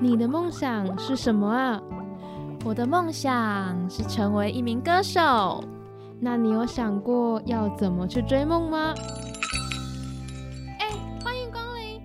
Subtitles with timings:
[0.00, 1.80] 你的梦想是什么啊？
[2.64, 5.62] 我的梦想是成为一名歌手。
[6.18, 8.94] 那你有想过要怎么去追梦吗？
[10.78, 10.88] 哎，
[11.24, 12.00] 欢迎光临！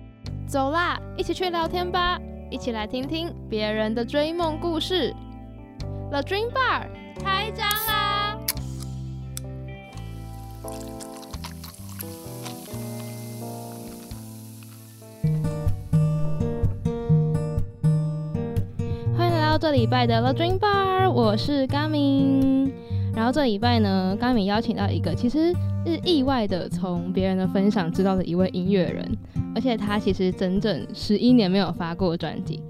[0.46, 2.18] 走啦，一起去聊天吧，
[2.50, 5.14] 一起来听听别人的追梦故事。
[6.10, 6.86] The Dream Bar
[7.22, 7.66] 开张
[19.66, 22.70] 这礼拜的 The Dream Bar，我是 Gami。
[23.12, 25.52] 然后这礼拜呢，Gami 邀请到一个其实
[25.84, 29.18] 是意外的从别人的分享知道的一位音乐人，
[29.56, 32.62] 而且他其实整整十一年没有发过专辑。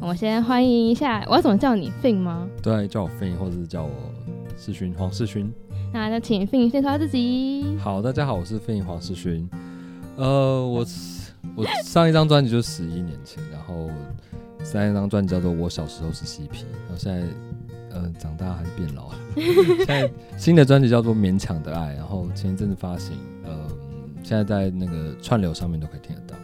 [0.00, 2.48] 我先欢迎一下，我要怎么叫你 Fin 吗？
[2.62, 3.90] 对，叫我 Fin，或者是叫我
[4.56, 5.52] 世勋，黄世勋。
[5.92, 7.66] 那就请 Fin 介绍自己。
[7.80, 9.50] 好，大家好，我是 Fin 黄世勋。
[10.14, 10.86] 呃，我
[11.56, 13.90] 我上一张专辑就十一年前，然后
[14.64, 17.26] 上一张专辑叫做《我小时候是嬉皮》，然后现在
[17.90, 19.14] 呃长大还是变老了。
[19.84, 23.66] 现在新的专辑叫做《勉强的爱》，然后前一阵子发行，呃，
[24.22, 26.34] 现在在那个串流上面都可以听得到。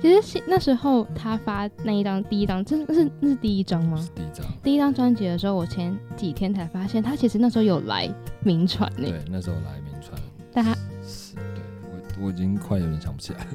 [0.00, 4.06] 其实那时候他发那一张第一张，这是那是第一张吗？
[4.14, 4.46] 第一张。
[4.62, 8.06] 第一张专辑的时候，我前几天才发现，他其实那时候有来
[8.42, 9.08] 名传呢。
[9.08, 10.20] 对，那时候来名传。
[10.52, 11.62] 但他是对
[12.18, 13.46] 我我已经快有点想不起来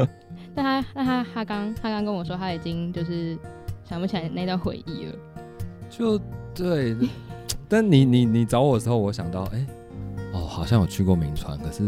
[0.00, 0.08] 了。
[0.56, 3.38] 但他那他他刚他刚跟我说，他已经就是
[3.84, 5.12] 想不起来那段回忆了。
[5.90, 6.18] 就
[6.54, 6.96] 对，
[7.68, 9.66] 但你你你找我的时候，我想到，哎，
[10.32, 11.84] 哦，好像有去过名川，可是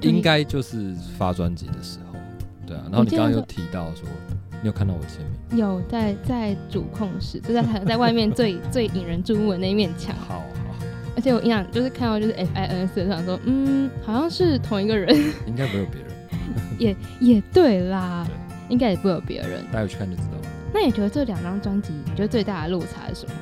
[0.00, 2.18] 应该就是发专辑的时候。
[2.66, 4.08] 对啊，然后你刚刚有提到说，
[4.62, 5.58] 你有看到我签名？
[5.58, 10.16] 有，在在主控室，就在 在外面最 最引人注目的那一面墙。
[10.16, 10.42] 好好。
[11.14, 15.14] 而且我印象就是看到就是 F I N 四上说，嗯，好像是同一个人。
[15.46, 16.05] 应该不会有别人。
[16.78, 18.26] 也也对啦，
[18.68, 19.64] 应该也不会有别人。
[19.72, 20.48] 待会去看就知道了。
[20.74, 23.32] 那你觉得这两张专辑，你觉得最大的落差是什么？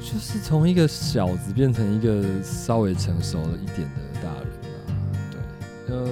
[0.00, 4.80] 就是从一个小子变成一个稍微成熟了一点的大人啊。
[5.30, 6.06] 对，嗯。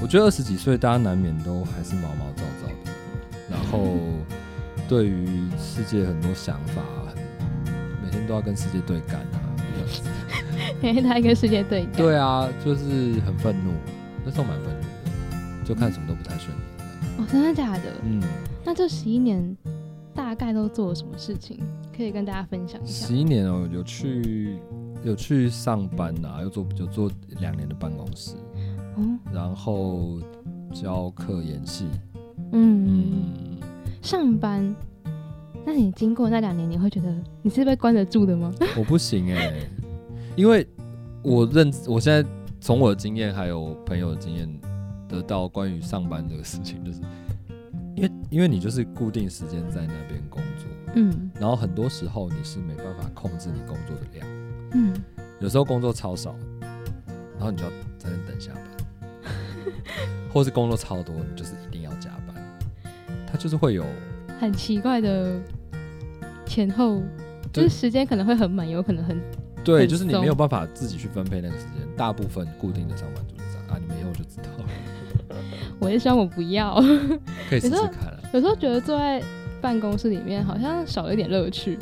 [0.00, 2.90] 我觉得二十几岁，大家难免都还是毛毛躁躁的，
[3.48, 3.96] 然后
[4.88, 6.82] 对于世界很多想法，
[8.02, 9.38] 每天都要跟世界对干啊，
[10.82, 11.92] 每天他跟世界对干。
[11.92, 13.70] 对啊，就是很愤怒，
[14.24, 14.71] 那时候蛮愤
[15.72, 17.18] 就看什么都不太顺眼。
[17.18, 17.84] 哦，真的假的？
[18.04, 18.20] 嗯。
[18.64, 19.56] 那这十一年
[20.14, 21.58] 大概都做了什么事情？
[21.96, 23.06] 可以跟大家分享一下。
[23.06, 24.58] 十一年哦，有去
[25.02, 28.34] 有去上班啊，又做有做两年的办公室。
[29.32, 30.20] 然后
[30.74, 31.86] 教课演戏，
[32.52, 33.58] 嗯，
[34.02, 34.74] 上班。
[35.64, 38.52] 那你经过那两年，你会觉得你是被关得住的吗？
[38.76, 39.54] 我不行哎，
[40.36, 40.66] 因为
[41.22, 42.28] 我认我现在
[42.60, 44.48] 从我的经验还有朋友的经验
[45.12, 47.00] 得到关于上班这个事情，就是
[47.94, 54.26] 因为因为你就是固定时间在那边工作，嗯，然后很多时候你是没办法控制你工作的量，
[54.72, 54.92] 嗯，
[55.38, 56.34] 有时候工作超少，
[57.36, 58.64] 然后你就要在那等下班。
[60.32, 62.34] 或是工作超多，你就是一定要加班，
[63.26, 63.84] 他就是会有
[64.40, 65.38] 很奇怪的
[66.46, 67.02] 前后，
[67.52, 69.20] 就是时间可能会很满，有可能很
[69.62, 71.86] 对，就是你没有办法自己去分配那个时间。
[71.94, 74.64] 大部分固定的上班族是这样啊，你们以后就知道了。
[75.78, 76.74] 我也希望我不要，
[77.48, 78.16] 可以试试看。
[78.32, 79.22] 有时候觉得坐在
[79.60, 81.78] 办公室里面好像少了一点乐趣。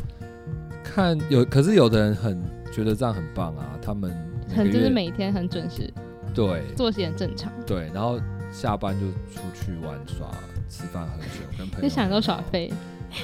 [0.83, 2.41] 看有，可是有的人很
[2.73, 4.11] 觉得这样很棒啊，他们
[4.55, 5.93] 很就是每天很准时。
[6.35, 7.53] 对，作息很正常。
[7.67, 8.21] 对，然后
[8.53, 10.29] 下班就出去玩耍、
[10.69, 11.89] 吃饭、喝酒，跟朋友。
[11.89, 12.73] 就享受耍费。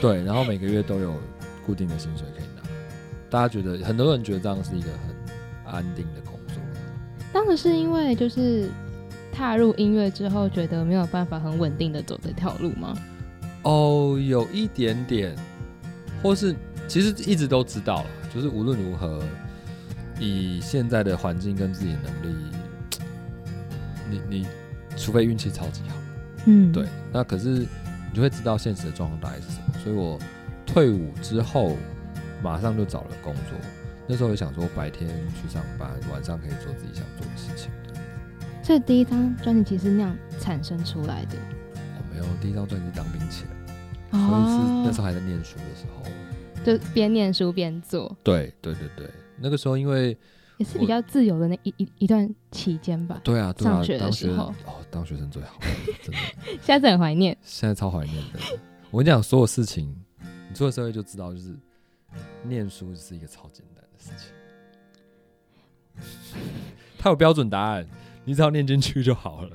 [0.00, 1.14] 对，然后每个月都有
[1.64, 2.62] 固定的薪水可以拿。
[3.30, 6.56] 大家觉得，很多人觉得这样是一个很安定的工作。
[7.32, 8.68] 当时是因为就是
[9.36, 12.96] 踏入音乐之后，觉得没有办法很稳定的走这条路吗？
[13.64, 15.36] 哦，有一点点，
[16.22, 16.56] 或是
[16.88, 19.22] 其实一直都知道了，就是无论如何，
[20.18, 22.36] 以现在的环境跟自己的能力。
[24.08, 24.46] 你你，
[24.96, 25.96] 除非运气超级好，
[26.46, 27.66] 嗯，对，那可是你
[28.14, 29.74] 就会知道现实的状况大概是什么。
[29.84, 30.18] 所以我
[30.64, 31.76] 退伍之后，
[32.42, 33.58] 马上就找了工作。
[34.06, 35.10] 那时候也想说，白天
[35.42, 37.70] 去上班，晚上可以做自己想做的事情。
[38.66, 41.38] 所以第一张专辑其实那样产生出来的。
[41.76, 43.46] 哦，没有，第一张专辑当兵前，
[44.10, 46.02] 所以是那时候还在念书的时候，
[46.64, 48.16] 就边念书边做。
[48.24, 49.08] 对对对对，
[49.38, 50.18] 那个时候因为。
[50.56, 53.20] 也是比较自由的那一一一段期间吧。
[53.22, 55.60] 对啊，上学的时候哦，当学生最好，
[56.02, 56.18] 真的。
[56.62, 58.40] 现在很怀念，现在超怀念的。
[58.90, 59.94] 我跟你讲，所有事情，
[60.48, 61.54] 你出了社会就知道，就是
[62.42, 64.32] 念书是一个超简单的事情。
[66.98, 67.86] 它有标准答案，
[68.26, 69.50] 你只要念进去就好了。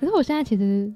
[0.00, 0.92] 可是我现在其实，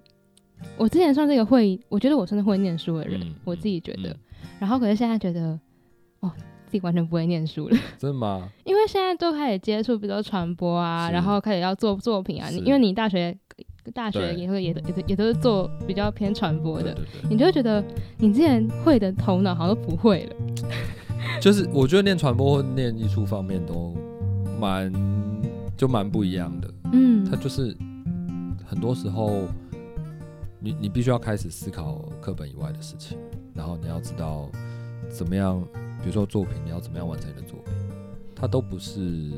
[0.77, 4.11] 我我之前算是一个会，我觉得我算是会念书的人，嗯我自己觉得。
[4.11, 4.17] 嗯
[4.59, 5.59] 然后可是现在觉得，
[6.21, 6.31] 哦，
[6.67, 8.49] 自己完全不会念书了， 真的吗？
[8.65, 12.49] 因为现在都开始接触，比如说传播啊，然后开始要做作品啊。
[12.49, 13.37] 你因为你大学
[13.93, 16.97] 大学对也会也也都也都是做比较偏传播的，
[17.29, 17.85] 你就会觉得
[18.19, 20.37] 你之前会的头脑好像都不会了。
[21.41, 23.97] 就是我觉得念传播或念艺术方面都
[24.61, 24.93] 蛮
[25.77, 26.73] 就蛮不一样的。
[26.93, 27.77] 嗯他就是
[28.67, 29.49] 很多时候
[30.61, 33.19] 你你必须要开始思考课本以外的事情，
[33.55, 34.51] 然后你要知道
[35.09, 35.63] 怎么样，
[36.01, 37.73] 比如说作品，你要怎么样完成你的作品，
[38.35, 39.31] 它都不是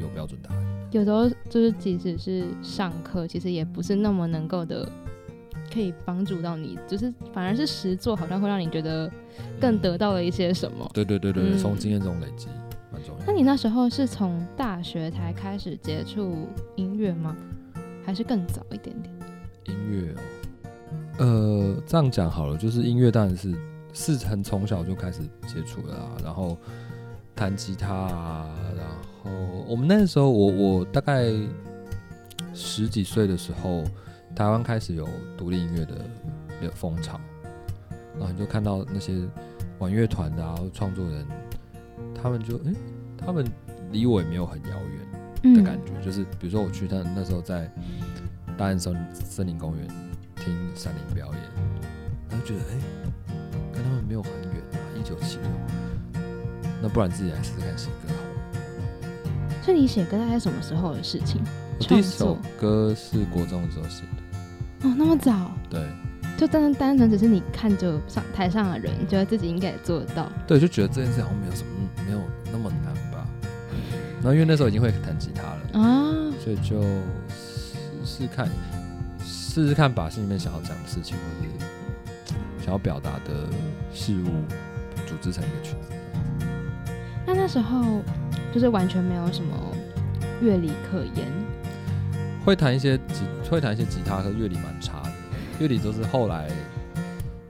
[0.00, 0.88] 有标准答案。
[0.90, 4.88] 有时候就是即使是上课，其实也不是那么能够的。
[5.72, 9.10] 可以帮助到你，就是反而是实作，好像会让你觉得
[9.58, 10.86] 更得到了一些什么。
[10.92, 12.61] 对对对对，嗯从经验中累积蛮
[13.02, 13.32] 重要那。
[13.32, 17.36] 你那时候是从大学才开始接触音乐吗？
[18.04, 19.14] 还是更早一点点？
[19.64, 20.18] 音乐哦，
[21.18, 23.54] 呃，这样讲好了，就是音乐当然是
[23.92, 26.56] 是很从小就开始接触的啦，然后
[27.34, 28.86] 弹吉他啊，然
[29.22, 29.30] 后
[29.68, 31.30] 我们那时候我我大概
[32.52, 33.84] 十几岁的时候，
[34.34, 35.94] 台湾开始有独立音乐的
[36.60, 37.20] 的风潮，
[38.18, 39.12] 然后你就看到那些
[39.78, 41.26] 玩乐团的啊，或创作人，
[42.14, 42.74] 他们就诶，
[43.24, 43.46] 他们
[43.90, 45.00] 离我也没有很遥远。
[45.44, 47.68] 嗯的感觉，就是比如说我去他那时候在
[48.56, 49.88] 大安森森林公园
[50.36, 51.42] 听山林表演，
[52.30, 52.78] 然后觉得哎、
[53.72, 56.22] 跟他们没有很远啊，一九七六，
[56.80, 59.62] 那不然自己来试试看写歌好了。
[59.62, 61.40] 所以你写歌大概什么时候的事情？
[61.80, 64.02] 我第一首歌是国中的时候写
[64.80, 65.84] 的，哦，那么早，对
[66.38, 70.30] 就单单单纯只是你看着上台上的人，觉得自己应该也做得到。
[70.46, 71.70] 对，就觉得这件事好像没有什么。
[74.22, 76.80] 然后因为那时候已经会弹吉他了，啊，所以就
[77.28, 77.74] 试
[78.04, 78.48] 试看，
[79.18, 81.66] 试试看把心里面想要讲的事情，或者
[82.60, 83.48] 想要表达的
[83.92, 84.28] 事物，
[85.06, 85.92] 组织成一个曲子。
[87.26, 88.00] 那那时候
[88.54, 89.56] 就是完全没有什么
[90.40, 91.26] 乐理可言。
[92.44, 95.10] 会弹一些吉，会弹一些吉他，可是乐理蛮差的，
[95.58, 96.48] 乐理都是后来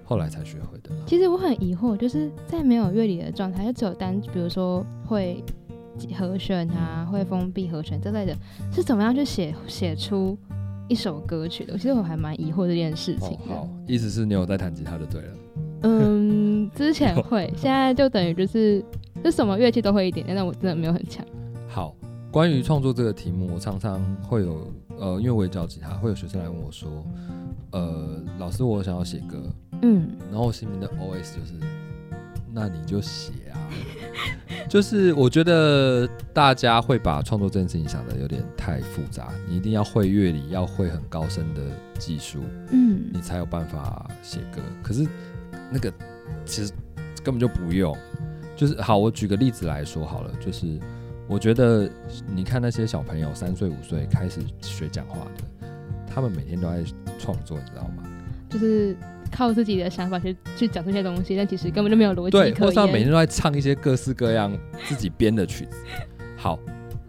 [0.04, 0.90] 后来才学会的。
[1.06, 5.42] 其实我很疑惑，就是在没有乐理的状态，就只有单，比如说会
[6.18, 8.36] 和弦啊，会封闭和弦之类的，
[8.72, 10.36] 是怎么样去写写出
[10.88, 11.74] 一首歌曲的？
[11.76, 13.38] 其实我还蛮疑惑这件事情。
[13.48, 15.28] 好，意思是你有在弹吉他就对了。
[15.84, 18.84] 嗯，之前会， 现在就等于就是
[19.22, 21.24] 就什么乐器都会一点点，但我真的没有很强。
[21.68, 21.94] 好，
[22.30, 26.88] 关于创作这个题目，我常常会有呃，因为我也教吉他，会有学生来问我说，
[27.72, 29.42] 呃，老师，我想要写歌，
[29.82, 31.54] 嗯，然后我心里的 OS 就是，
[32.52, 33.58] 那你就写啊。
[34.68, 41.62] 就是我觉得大家会把创作这件事情想的有点太复杂，你一定要会乐理，要会很高深的
[41.98, 44.60] 技术，嗯你才有办法写歌。
[44.82, 45.06] 可是
[45.70, 45.92] 那个
[46.44, 46.72] 其实
[47.22, 47.96] 根本就不用。
[48.54, 50.78] 就是好，我举个例子来说好了，就是
[51.26, 51.90] 我觉得
[52.32, 55.68] 你看那些小朋友三岁五岁开始学讲话的，
[56.06, 56.84] 他们每天都在
[57.18, 58.04] 创作，你知道吗？
[58.48, 58.94] 就是
[59.32, 63.10] 靠自己的想法去去讲这些东西，但其实根本就没有逻辑对，可或是他每天。
[63.10, 64.56] 都在唱一些各式各样
[64.86, 65.78] 自己编的曲子。
[66.36, 66.58] 好，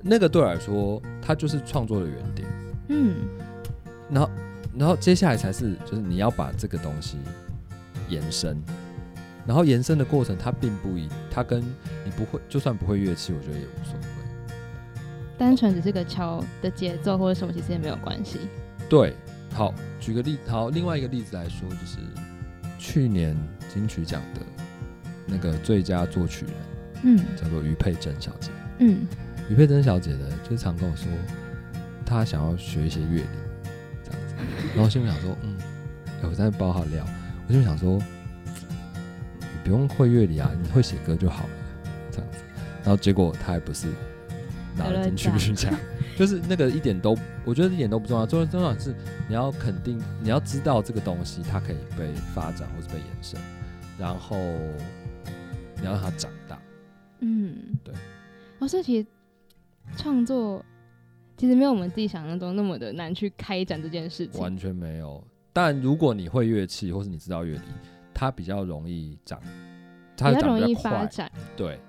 [0.01, 2.47] 那个对我来说，它就是创作的原点。
[2.87, 3.15] 嗯
[4.09, 4.29] 然后，
[4.77, 7.17] 然后接下来才是就是你要把这个东西
[8.09, 8.61] 延伸，
[9.45, 14.05] 然后延伸的过程，它并不一，它跟你不会，就算不会乐器，我觉得也无所谓。
[15.35, 18.37] 单纯只是个敲的节奏或者什么，其实也没有关系。
[18.87, 19.15] 对，
[19.53, 21.97] 好，举个例，好，另外一个例子来说，就是
[22.79, 23.37] 去年
[23.73, 24.41] 金曲奖的
[25.27, 26.53] 那个最佳作曲人
[27.03, 28.49] 嗯叫做于佩珍小姐。
[28.79, 29.07] 嗯
[29.49, 31.07] 于佩珍小姐呢，就常跟我说，
[32.05, 33.27] 她想要学一些乐理，
[34.03, 34.35] 这样子。
[34.69, 35.55] 然后我心里想说，嗯，
[36.21, 37.05] 欸我在爆她料。
[37.47, 37.99] 我心里想说，
[39.39, 41.49] 你不用会乐理啊，你会写歌就好了，
[42.09, 42.37] 这样子。
[42.83, 43.87] 然后结果她还不是
[44.77, 45.73] 拿了金曲奖，
[46.17, 48.25] 就是那个一点都，我觉得一点都不重要。
[48.25, 48.93] 重要重要的是
[49.27, 53.39] 你要肯定，你要知道这个东西它可以被发展或是被延伸，
[53.97, 54.37] 然后
[55.77, 56.59] 你要让它长大。
[57.19, 57.93] 嗯，对。
[58.59, 59.07] 哦，所以其实
[59.97, 60.63] 创作
[61.35, 64.39] 其实没有我们自己想象中那么的难去开展这件事情。
[64.39, 65.23] 完全没有。
[65.51, 67.61] 但如果你会乐器，或是你知道乐理，
[68.13, 69.39] 它比较容易长，
[70.15, 70.75] 它比较长容易。
[70.75, 71.31] 发展。
[71.55, 71.79] 对，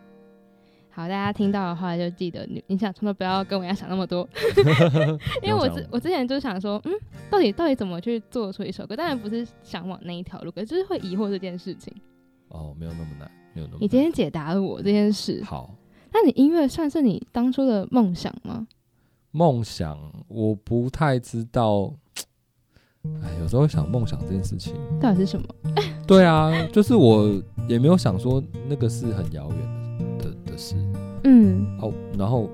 [0.95, 4.29] 好，大家听到的话就记得你，你想创作不要跟我一样想那么多，
[5.43, 6.93] 因为我之我之前就想说，嗯，
[7.29, 8.95] 到底到底怎么去做出一首歌？
[8.95, 11.93] 当然不是想往那一条路，可是就是会疑惑这件事情。
[12.49, 15.75] 哦，没有那么难，没有那么你今天解答了我这件事。，好。
[16.13, 18.69] 那你音乐算是你当初的梦想吗？
[19.33, 19.99] 梦想
[20.29, 21.93] 我不太知道，
[23.21, 25.49] 哎，有时候想梦想这件事情，到底是什么？
[26.07, 30.77] 对啊，就是我也没有想说那个是很遥远的的的事。
[31.25, 32.49] 嗯，哦，然后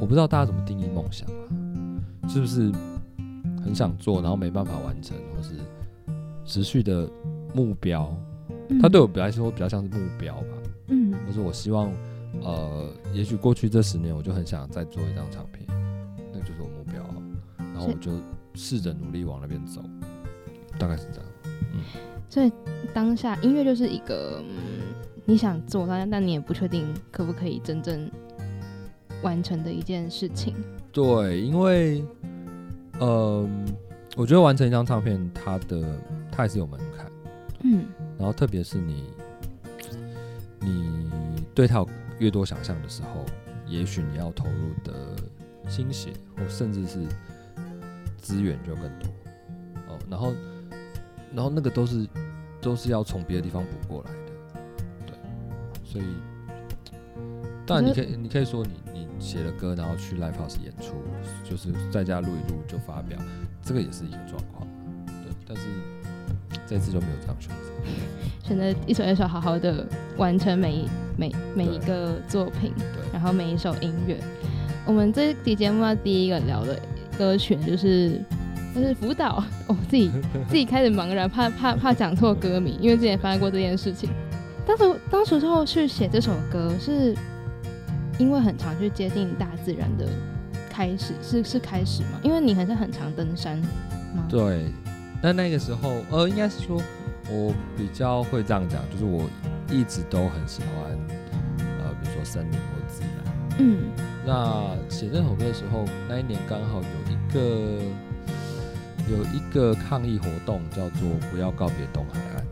[0.00, 2.72] 我不知道大家怎么定义梦想啊，是不是
[3.62, 5.54] 很想做，然后没办法完成，或是
[6.44, 7.08] 持续的
[7.54, 8.12] 目标？
[8.80, 10.46] 它对我来说比较像是目标吧。
[10.88, 11.92] 嗯，或是我希望，
[12.42, 15.66] 呃，也许过去这十年我就很想再做一张唱片，
[16.32, 17.02] 那就是我目标，
[17.58, 18.10] 然后我就
[18.54, 19.82] 试着努力往那边走，
[20.78, 21.28] 大概是这样。
[21.74, 21.82] 嗯，
[22.32, 22.50] 所以
[22.94, 24.94] 当下音乐就是一个，嗯，
[25.26, 28.10] 你想做，但但你也不确定可不可以真正
[29.22, 30.54] 完成的一件事情。
[30.90, 32.02] 对，因为，
[33.00, 33.66] 嗯，
[34.16, 35.84] 我觉得完成一张唱片，它的
[36.30, 37.06] 它也是有门槛。
[37.64, 37.84] 嗯，
[38.16, 39.04] 然后特别是你，
[40.58, 41.02] 你
[41.54, 43.26] 对它有越多想象的时候，
[43.66, 44.94] 也许你要投入的
[45.68, 46.98] 心血或甚至是
[48.16, 49.10] 资源就更多
[49.88, 49.98] 哦。
[50.08, 50.32] 然后，
[51.34, 52.06] 然后那个都是
[52.60, 54.32] 都是要从别的地方补过来的，
[55.06, 55.14] 对。
[55.84, 56.04] 所以，
[57.66, 60.94] 当然你可以你可以说你你写了歌，然后去 live house 演出，
[61.42, 63.18] 就是在家录一录就发表，
[63.62, 64.66] 这个也是一个状况，
[65.06, 65.32] 对。
[65.46, 65.62] 但是。
[66.66, 69.86] 这次就没有这样选择，选择一首一首好好的
[70.16, 72.72] 完成每一每每一个作品，
[73.12, 74.18] 然后每一首音乐。
[74.86, 76.78] 我们这期节目要第一个聊的
[77.18, 78.22] 歌曲就是
[78.74, 80.10] 就是辅导， 哦自己
[80.48, 84.10] 自己开始茫然，怕怕怕讲错歌名，因为之前发生过这件事情。
[84.66, 87.14] 当时当时候去写这首歌，是
[88.18, 90.06] 因为很常去接近大自然的
[90.70, 92.20] 开始，是是开始吗？
[92.22, 94.24] 因为你还是很常登山吗？
[94.28, 94.66] 对。
[95.24, 96.82] 那那个时候，呃，应该是说，
[97.30, 99.22] 我比较会这样讲，就是我
[99.70, 100.90] 一直都很喜欢，
[101.78, 103.58] 呃，比如说森林或自然。
[103.58, 103.78] 嗯。
[104.26, 107.84] 那写这首歌的时候，那一年刚好有一个
[109.12, 112.46] 有一个抗议活动，叫做“不要告别东海岸”。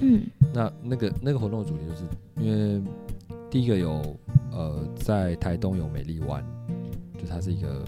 [0.00, 0.26] 嗯。
[0.52, 2.04] 那那个那个活动的主题，就是
[2.36, 2.82] 因为
[3.50, 4.16] 第一个有
[4.52, 6.44] 呃，在台东有美丽湾，
[7.18, 7.84] 就它是一个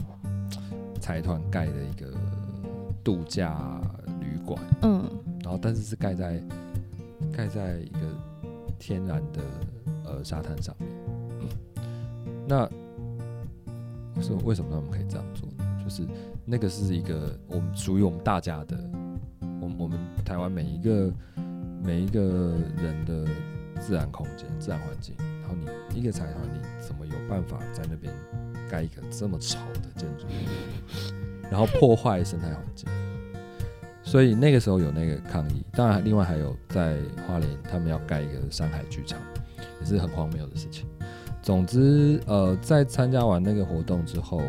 [1.01, 2.13] 财团盖的一个
[3.05, 3.81] 度假
[4.21, 4.39] 旅。
[4.49, 5.05] 馆，嗯，
[5.45, 6.43] 然后但是是盖在
[7.31, 7.99] 盖在一个
[8.79, 9.43] 天然的
[10.07, 10.89] 呃沙滩上面，
[12.47, 12.65] 那
[14.17, 15.85] 为什么为什么他们可以这样做呢？
[15.85, 16.03] 就是
[16.51, 18.79] 那个是一个我们属于我们大家的，
[19.61, 21.13] 我我们台湾每一个
[21.85, 23.31] 每一个人的
[23.79, 28.11] 自然空间、自然环境，然后你一个财团，你怎么有办法在那边
[28.71, 30.25] 盖一个这么吵的建筑，
[31.51, 32.89] 然后破坏生态环境？
[34.03, 39.19] 所以那个时候有那个抗议，当然另外还有在花莲，他们要盖一个山海剧场，
[39.81, 40.87] 也是很荒谬的事情。
[41.43, 44.41] 总之，呃，在参加完那个活动之后，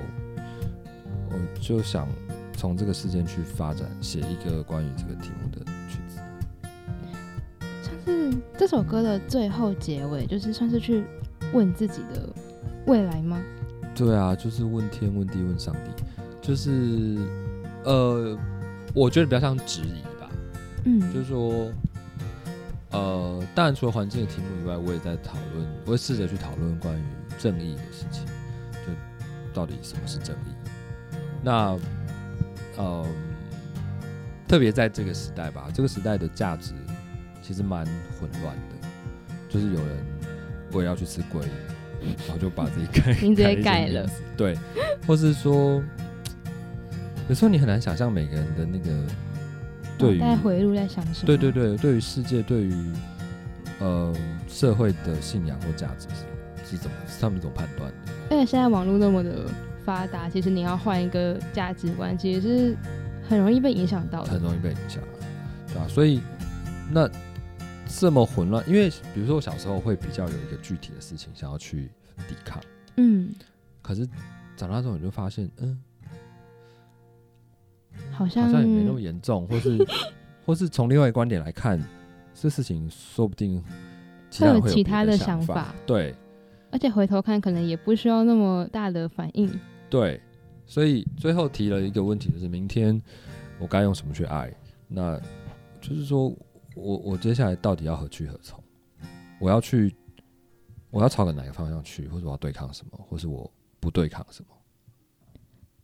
[1.32, 2.08] 我就想
[2.56, 6.20] 从这个事件去发展，写一个关于这个题目的曲子。
[7.82, 11.04] 像是这首歌的最后结尾，就是算是去
[11.54, 12.30] 问自己的
[12.86, 13.42] 未来吗？
[13.96, 16.04] 对啊，就是问天、问地、问上帝，
[16.42, 17.18] 就是
[17.84, 18.38] 呃。
[18.96, 20.28] 我觉得比较像质疑吧，
[20.86, 21.72] 嗯，就是说，
[22.90, 27.04] 呃，当然除了环境的题目以外，我也在讨论，我会试着去讨论关于
[27.38, 28.26] 正义的事情，
[28.74, 28.92] 就
[29.54, 30.69] 到底什么是正义？
[31.44, 31.78] 那，
[32.78, 33.06] 呃，
[34.48, 36.74] 特别在这个时代吧，这个时代的价值
[37.42, 37.86] 其实蛮
[38.20, 38.88] 混乱的，
[39.48, 40.06] 就是有人
[40.74, 41.42] 为了要去吃龟，
[42.28, 44.58] 然后就把自己改 名字也改了，对，
[45.08, 45.82] 或是说。
[47.28, 49.06] 有时候你很难想象每个人的那个
[50.00, 51.28] 对于回路在想什么？
[51.28, 52.74] 对对对，对于世界，对于
[53.78, 54.12] 呃
[54.48, 58.12] 社会的信仰或价值是是怎么是他们怎么判断的？
[58.32, 59.46] 而且现在网络那么的
[59.90, 62.78] 发达，其实你要换一个价值观，其实是
[63.28, 65.02] 很容易被影响到的，很容易被影响，
[65.66, 65.88] 对吧？
[65.88, 66.22] 所以
[66.92, 67.10] 那
[67.88, 71.90] 这么混乱，因为比如说我小时候会比较有一个具体的事情想要去
[72.28, 72.62] 抵抗，
[72.98, 73.34] 嗯，
[73.82, 74.08] 可是
[74.56, 75.82] 长大之后你就发现，嗯。
[78.12, 79.88] 好像也没那么严重，或是
[80.46, 81.84] 或是从另外一个观点来看，
[82.36, 83.60] 这事情说不定
[84.40, 85.74] 会有其他的想法。
[85.88, 86.14] 对，
[86.70, 89.50] 而且回头看，可能也不需要那么大的反应。
[89.90, 90.22] 对，
[90.66, 93.02] 所以最后提了一个问题，就是明天
[93.60, 94.54] 我该用什么去爱？
[94.88, 95.20] 那
[95.82, 96.28] 就是说
[96.76, 98.64] 我我接下来到底要何去何从？
[99.40, 99.96] 我要去，
[100.92, 104.56] 我要朝着哪个方向去，或者我要对抗什么，或是我不对抗什么？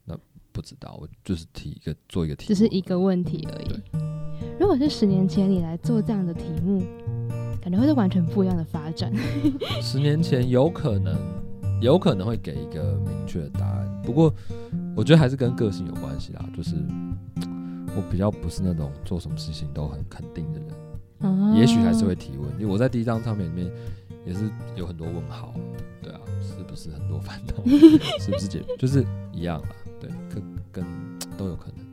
[0.04, 0.18] 那
[0.52, 3.82] 不知道，我就是提一个做一个题，只是一个问题而已。
[4.60, 6.84] 如果是十年前你来做这样的题目，
[7.62, 9.12] 感觉会是完全不一样的发展。
[9.82, 11.18] 十年前有可能，
[11.82, 14.02] 有可能会给一个明确的答案。
[14.04, 14.34] 不过，
[14.96, 16.46] 我觉得还是跟个性有关系啦。
[16.56, 16.76] 就是
[17.96, 20.70] 我比较不是那种做什么事情都很肯定的人，
[21.22, 22.50] 哦也许还是会提问。
[22.54, 23.72] 因为我在第一张唱片里面
[24.26, 25.54] 也是有很多问号，
[26.02, 27.64] 对啊，是不是很多烦恼，
[28.20, 30.86] 是不是解就是一样啦，对，跟跟
[31.38, 31.86] 都有可能。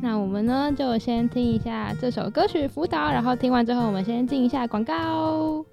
[0.00, 5.64] 那我们呢，就先听一下这首歌曲辅导，然后听完之后，我们先进一下广告。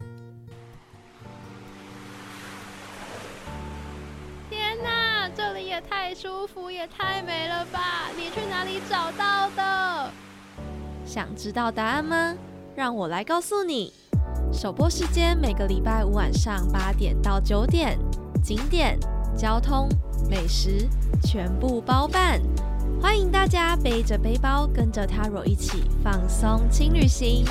[5.35, 8.09] 这里也太舒服，也太美了吧！
[8.15, 10.09] 你去哪里找到的？
[11.05, 12.33] 想知道答案吗？
[12.73, 13.91] 让我来告诉你。
[14.53, 17.99] 首播时间每个礼拜五晚上八点到九点，
[18.41, 18.97] 景点、
[19.37, 19.89] 交通、
[20.29, 20.87] 美食
[21.21, 22.41] 全部包办。
[23.01, 27.43] 欢迎大家背着背包，跟着 Taro 一起放松轻旅行。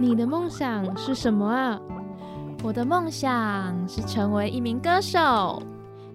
[0.00, 1.80] 你的梦想是什么啊？
[2.62, 5.60] 我的梦想是成为一名歌手。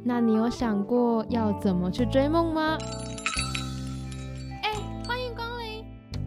[0.05, 2.77] 那你有想过要怎么去追梦吗？
[4.61, 4.71] 哎、
[5.05, 5.83] 欢迎光临！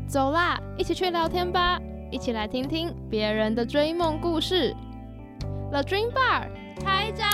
[0.06, 4.76] 走啦，一起去聊天吧，一起来听听别人的追梦故事。
[5.70, 6.48] The Dream Bar
[6.84, 7.26] 开张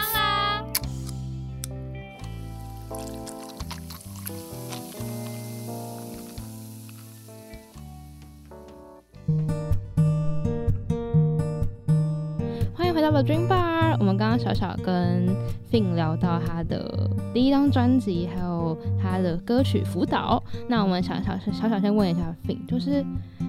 [13.22, 13.96] 到 Dream Bar。
[14.00, 15.28] 我们刚刚小小跟
[15.70, 20.42] Fin 聊到他的第一张专辑，还有他的歌曲辅导。
[20.68, 23.04] 那我们小小小小先问一下 Fin，就是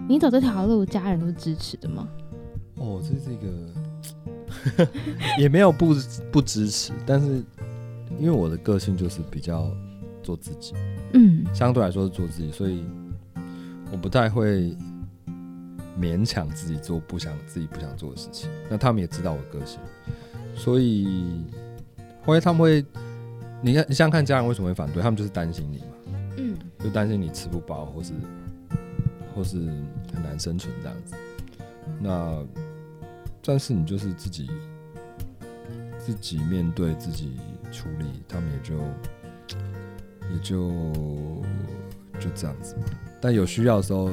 [0.07, 2.07] 你走这条路，家人都是支持的吗？
[2.75, 3.37] 哦，这是一
[4.85, 4.87] 个
[5.39, 5.95] 也没有不
[6.31, 7.43] 不支持，但是
[8.19, 9.71] 因为我的个性就是比较
[10.21, 10.73] 做自己，
[11.13, 12.83] 嗯相对来说是做自己，所以
[13.91, 14.75] 我不太会
[15.99, 18.49] 勉强自己做不想自己不想做的事情。
[18.69, 19.79] 那他们也知道我的个性，
[20.55, 21.45] 所以
[22.25, 22.85] 后来他们会，
[23.61, 25.01] 你看，你想想看，家人为什么会反对？
[25.01, 28.13] 他们就是担心你嘛，嗯就担心你吃不饱，或是
[29.35, 29.57] 或是
[30.13, 31.15] 很难生存这样子。
[31.99, 32.45] 那
[33.45, 34.49] 但是你就是自己
[35.97, 37.37] 自己面对自己
[37.71, 38.77] 处理，他们也就
[40.33, 40.69] 也就
[42.19, 42.83] 就这样子嘛。
[43.21, 44.09] 但有需要的时候，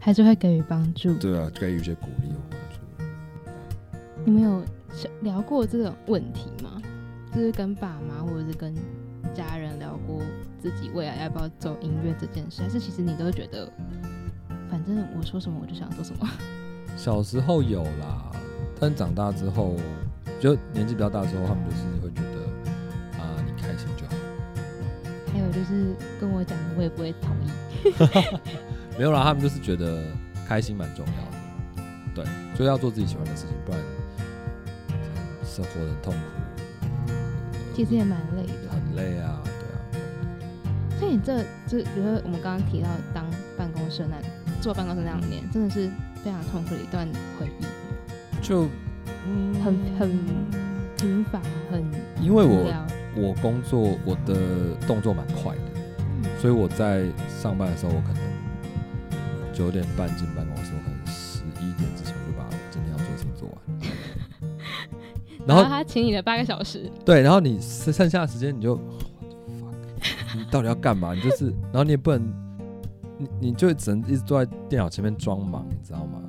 [0.00, 1.14] 还是会给予帮助。
[1.18, 3.04] 对啊，给予一些鼓励和帮助。
[4.24, 6.82] 你们有想聊过这种问题吗？
[7.32, 8.74] 就是跟爸妈或者是跟
[9.32, 10.20] 家人聊过
[10.60, 13.70] 自己未来要不要走音乐这件事，还是其实你都会觉得，
[14.68, 16.28] 反正我说什么我就想做什么。
[16.96, 18.32] 小时候有啦，
[18.80, 19.76] 但长大之后，
[20.40, 24.12] 就年纪比较大之后，他们就是会觉得啊，你开心就好。
[25.32, 27.50] 还有就是跟我讲的，我也不会同意。
[28.98, 30.02] 没有啦，他们就是觉得
[30.46, 31.36] 开心蛮重要的，
[32.14, 32.24] 对，
[32.54, 33.80] 就要做自己喜欢的事情，不然
[35.44, 37.12] 生活得很痛苦，
[37.74, 38.70] 其实也蛮累的。
[38.70, 39.78] 很累啊，对啊。
[40.98, 43.24] 所以你这这，比如说我们刚刚提到当
[43.56, 44.16] 办公室那
[44.60, 45.88] 坐办公室那两年，真的是
[46.22, 47.64] 非常痛苦的一段回忆，
[48.42, 48.68] 就
[49.26, 50.18] 嗯很很
[50.98, 51.82] 平凡，很
[52.22, 52.72] 因为我。
[53.16, 55.62] 我工作我的动作蛮快的，
[55.98, 57.04] 嗯所以我在
[57.42, 58.22] 上班的时候，我可能
[59.60, 63.58] 九点半进办公室，我可能十一点之前我就把我今天要做的事情做完。
[65.46, 71.12] 然后他请你了八个小时，对，然后你剩剩下的时间你就 fuck，你到底要干嘛？
[71.12, 72.26] 你就是，然后你也不能，
[73.18, 76.22] 你你就只能一直坐在电脑前面装忙，你知道吗？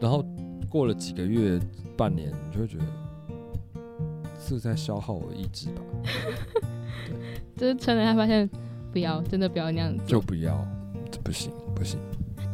[0.00, 0.24] 然后
[0.68, 1.60] 过了几个月、
[1.96, 2.84] 半年，你就会觉得
[4.40, 5.82] 是在消耗我的意志吧？
[7.56, 8.50] 就是撑了，他发现
[8.92, 10.02] 不要，真的不要那样子。
[10.08, 10.66] 就不要，
[11.08, 12.00] 这不行不行，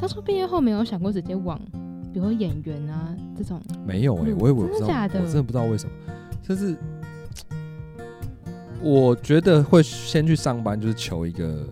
[0.05, 1.59] 当初毕业后没有想过直接往，
[2.12, 5.93] 比如说演员啊这种，没有哎、嗯我也我不知道，真的的我真的不知道为什么，
[6.43, 6.77] 就是
[8.83, 11.67] 我觉得会先去上班，就是求一个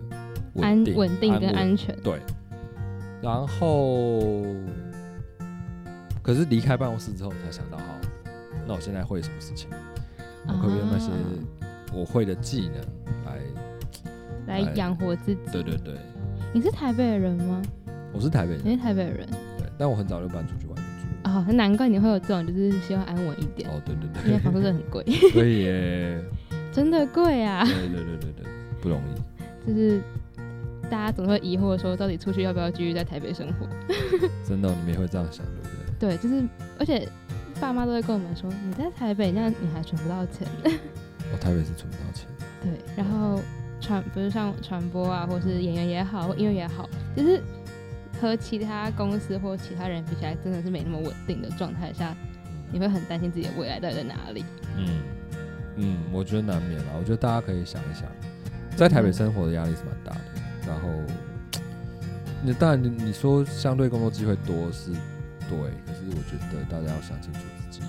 [0.59, 1.95] 安稳定、跟安全。
[2.01, 2.19] 对，
[3.21, 4.43] 然后
[6.23, 7.83] 可是离开办公室之后，才想到，好，
[8.67, 9.69] 那我现在会什么事情？
[10.47, 11.17] 我可不可以用那些啊
[11.93, 12.81] 我会的技能
[13.27, 13.39] 来？
[14.47, 15.41] 来养活自己。
[15.51, 15.93] 对对对，
[16.51, 17.61] 你是台北人吗？
[18.13, 21.29] 我是台北人，你是台北人对，但我很早就搬出去外面住。
[21.29, 26.23] 哦，难怪你会有这种，就是希望安稳一点，哦，对对对因为，房租真的很贵，所以也
[26.71, 27.65] 真的贵啊！
[27.65, 28.45] 对对对对对，
[28.81, 30.01] 不容易，就是
[30.89, 33.67] 大家总会疑惑说，到底出去要不要继续在台北生活？
[34.47, 36.17] 真的，你们也会这样想，对不对？
[36.17, 36.43] 对，就是
[36.77, 37.07] 而且
[37.59, 40.47] 爸妈都会跟我们说，你在台北，那样你还存不到钱。
[41.31, 42.27] 我 台北是存不到钱，
[42.61, 43.39] 对，然后
[43.79, 47.41] 传不是像传播啊，或是演员也好，或音乐也好，就是
[48.23, 52.15] 和其他公司或其他人比起来，真的是没那么稳定的状态下，
[52.71, 54.45] 你会很担心自己的未来到底在哪里。
[54.77, 55.01] 嗯，
[55.75, 56.93] 嗯，我觉得难免啦。
[56.97, 58.03] 我觉得大家可以想一想，
[58.77, 60.21] 在台北生活的压力是蛮大的。
[60.65, 60.87] 然后，
[62.41, 64.91] 那当然你你说相对工作机会多是
[65.49, 67.85] 对，可是我觉得大家要想清楚自己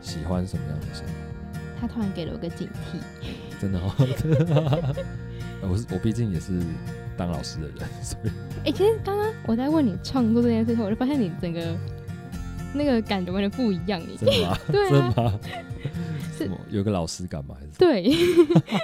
[0.00, 1.12] 喜欢什么样的生活。
[1.80, 2.98] 他突然给了我个警惕。
[3.60, 3.94] 真的哦，
[5.62, 6.60] 我是我毕竟也是
[7.16, 8.30] 当老师的人，所以
[8.66, 11.78] 哎、其实刚刚我在问你创作这件事情，我就发现你整个
[12.74, 14.00] 那个感觉完全不一样。
[14.00, 14.58] 你真的吗？
[14.72, 15.40] 对啊，
[16.36, 16.60] 真的吗？
[16.68, 17.54] 是有个老师感吗？
[17.56, 18.02] 还是对，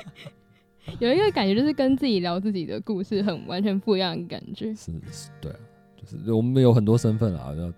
[1.00, 4.72] 有一个感觉就是跟自己聊自己的故事很完全不一样的感觉。
[4.72, 5.58] 是是，对啊，
[5.96, 7.72] 就是我们有很多身份啊，然后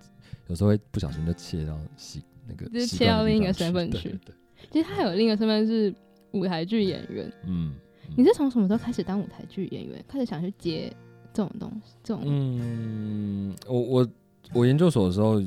[0.48, 4.34] 有时候会不小心就切到习那个切到另一个身份去对对
[4.70, 5.94] 其实他还有另一个身份是
[6.32, 7.32] 舞台剧演员。
[7.46, 7.72] 嗯，
[8.14, 10.04] 你是从什么时候开始当舞台剧演员？
[10.06, 10.94] 开始想去接
[11.34, 11.92] 这种东西？
[12.04, 14.08] 这种嗯，我我
[14.52, 15.42] 我研究所的时候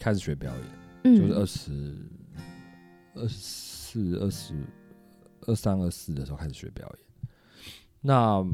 [0.00, 0.64] 开始学表演，
[1.04, 1.96] 嗯就是二十
[3.14, 4.54] 二十四、二十
[5.46, 6.98] 二三、二四的时候开始学表演。
[8.00, 8.44] 那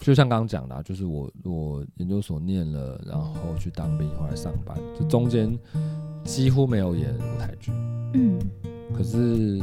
[0.00, 5.56] 就像刚刚讲的、啊，就是我我研究所念了，然后去当兵，后来上班，就中间
[6.24, 7.70] 几乎没有演舞台剧。
[8.14, 8.36] 嗯，
[8.92, 9.62] 可是，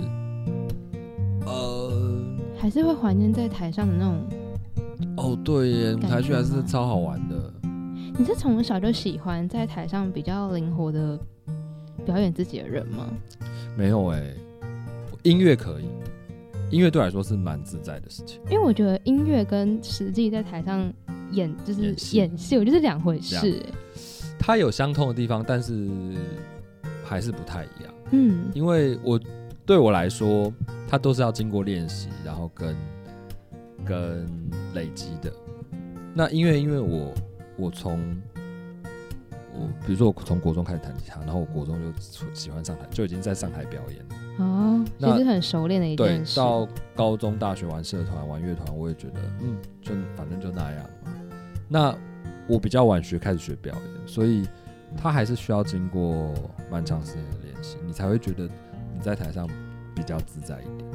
[1.45, 2.23] 呃，
[2.57, 4.40] 还是会怀念在台上的那种。
[5.17, 7.53] 哦，对耶，舞台剧还是超好玩的。
[8.17, 11.17] 你是从小就喜欢在台上比较灵活的
[12.05, 13.07] 表演自己的人吗？
[13.77, 14.33] 没有哎，
[15.23, 15.85] 音乐可以，
[16.69, 18.41] 音乐对我来说是蛮自在的事情。
[18.49, 20.91] 因为我觉得音乐跟实际在台上
[21.31, 23.63] 演就是演戏，我觉得是两回事。
[24.37, 25.87] 它有相通的地方，但是
[27.03, 27.93] 还是不太一样。
[28.11, 29.19] 嗯因为我
[29.65, 30.51] 对我来说，
[30.87, 32.75] 它都是要经过练习，然后跟
[33.85, 34.27] 跟
[34.73, 35.31] 累积的。
[36.13, 37.13] 那音乐，因为我
[37.57, 37.99] 我从
[39.53, 41.99] 我比如说我从国中开始弹吉他，然后我国中就
[42.33, 44.15] 喜欢上台，就已经在上台表演了。
[44.39, 46.37] 哦，那其实很熟练的一对件，事。
[46.37, 51.13] 到高中、大学玩社团、玩乐团，我也觉得，嗯，就反正就那样嘛。
[51.67, 51.95] 那
[52.47, 54.47] 我比较晚学，开始学表演，所以
[54.97, 56.33] 他还是需要经过
[56.69, 59.47] 蛮长时间的练习，你才会觉得你在台上
[59.95, 60.90] 比较自在一点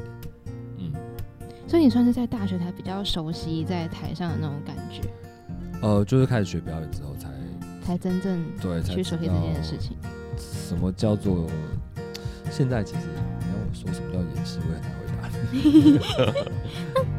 [1.67, 5.03] 所以你算是在大学才比较熟悉在台上的那种感觉，
[5.83, 7.29] 呃，就是开始学表演之后才
[7.85, 9.97] 才真正对才去熟悉这件事情。
[10.39, 11.47] 什么叫做
[12.51, 13.01] 现在其实
[13.41, 15.99] 你要我说什么叫演戏，我也很难回答你。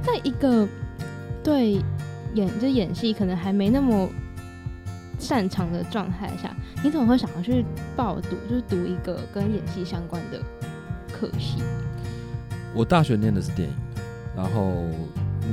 [0.04, 0.68] 在一个
[1.44, 1.82] 对
[2.34, 4.08] 演就演戏可能还没那么
[5.20, 10.40] 擅长的状态下，你怎么会想要去报读，就是读一个跟演戏相关的
[11.12, 11.62] 科系？
[12.74, 13.76] 我大学念的是电影，
[14.38, 14.72] 然后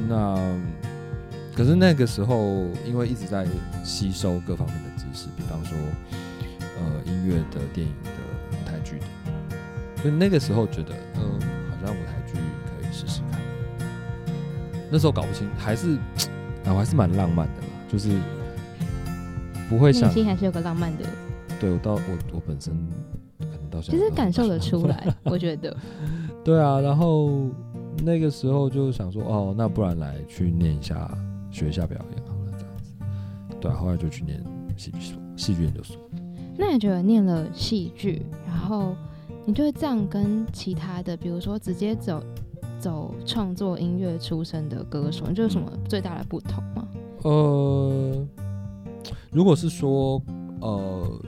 [0.07, 0.37] 那
[1.57, 3.47] 可是那个时候因为一直在
[3.83, 5.77] 吸收各方面的知识，比方说
[6.59, 8.11] 呃音乐的、电影的、
[8.53, 13.40] 舞台剧的，所以那个时候觉得嗯、好像舞台剧可以试试看。
[14.90, 15.97] 那时候搞不清，还是
[16.66, 18.11] 啊我还是蛮浪漫的啦，就是
[19.70, 21.05] 不会想内心还是有个浪漫的，
[21.59, 22.01] 对我到我
[22.35, 22.77] 我本身
[23.40, 25.75] 可能到现其实感受得出来， 我觉得。
[26.44, 27.49] 对啊，然后
[28.02, 31.11] 那个时候就想说，哦，那不然来去念一下，
[31.50, 32.92] 学一下表演好了，这样子。
[33.61, 34.42] 对啊，后来就去念
[34.76, 35.96] 戏剧所，戏剧研究所。
[36.57, 38.94] 那你觉得念了戏剧，然后
[39.44, 42.22] 你觉得这样跟其他的，比如说直接走
[42.78, 46.88] 走创作音乐出身的歌手，你觉得有什么最大的不同吗？
[47.22, 48.26] 呃，
[49.30, 50.22] 如果是说，
[50.61, 51.20] 呃，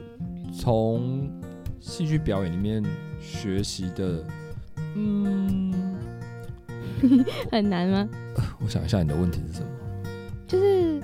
[0.53, 1.29] 从
[1.81, 2.85] 戏剧表演里面
[3.19, 4.25] 学习的，
[4.95, 5.73] 嗯，
[7.53, 8.09] 很难吗？
[8.63, 9.67] 我想一下你的问题是什么？
[10.47, 11.01] 就是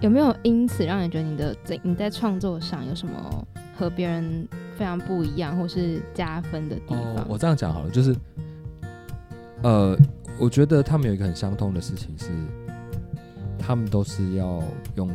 [0.00, 6.98] 有没有因此让你觉得你的在你在创作上有什么和别人非常不一样，或是加分的地方？
[7.16, 8.14] 哦，我这样讲好了，就是，
[9.62, 9.96] 呃，
[10.38, 12.28] 我觉得他们有一个很相通的事情是，
[13.58, 14.62] 他们都是要
[14.94, 15.10] 用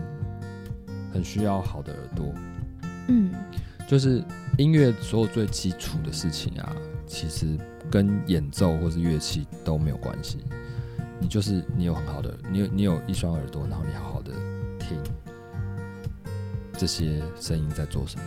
[1.13, 2.33] 很需要好的耳朵，
[3.07, 3.31] 嗯
[3.87, 4.21] 就是
[4.57, 6.75] 音乐所有最基础的事情啊，
[7.07, 7.57] 其实
[7.89, 10.43] 跟演奏或是乐器都没有关系。
[11.19, 14.33] 你就是你有很好的，你有你有一双耳朵，然后你好好的
[14.77, 15.01] 听
[16.73, 18.23] 这些声音在做什么，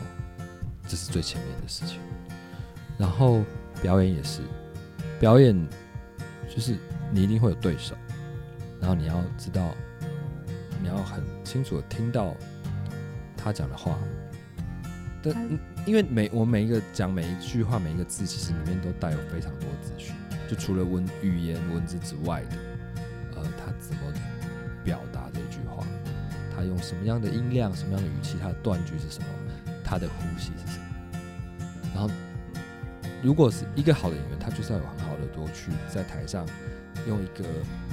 [0.88, 2.00] 这是最前面的事情。
[2.96, 3.42] 然后
[3.82, 4.40] 表演也是，
[5.20, 5.54] 表演
[6.48, 6.76] 就是
[7.12, 7.94] 你一定会有对手，
[8.80, 9.70] 然后你要知道，
[10.82, 12.34] 你要很清楚的听到
[13.36, 13.98] 他讲的话。
[15.22, 15.58] 但嗯
[15.88, 20.14] 因为每我每一个讲每一句话每一个字，其实里面都带有非常多的资讯，
[20.46, 22.56] 就除了文语言文字之外的，
[23.36, 24.02] 呃，他怎么
[24.84, 25.86] 表达这句话，
[26.54, 29.26] 他用什么样的音量、什么样的语气，他的断句是什么，
[29.82, 30.84] 他的呼吸是什么，
[31.94, 32.10] 然后
[33.22, 36.46] 如果是一个好的演员，他就是要有很好的多去在台上
[37.06, 37.46] 用一个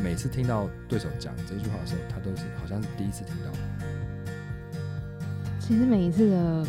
[0.03, 3.51] 每次听到对手讲这句话的时候，他都是好像是第一次听到。
[5.61, 6.67] 其实每一次的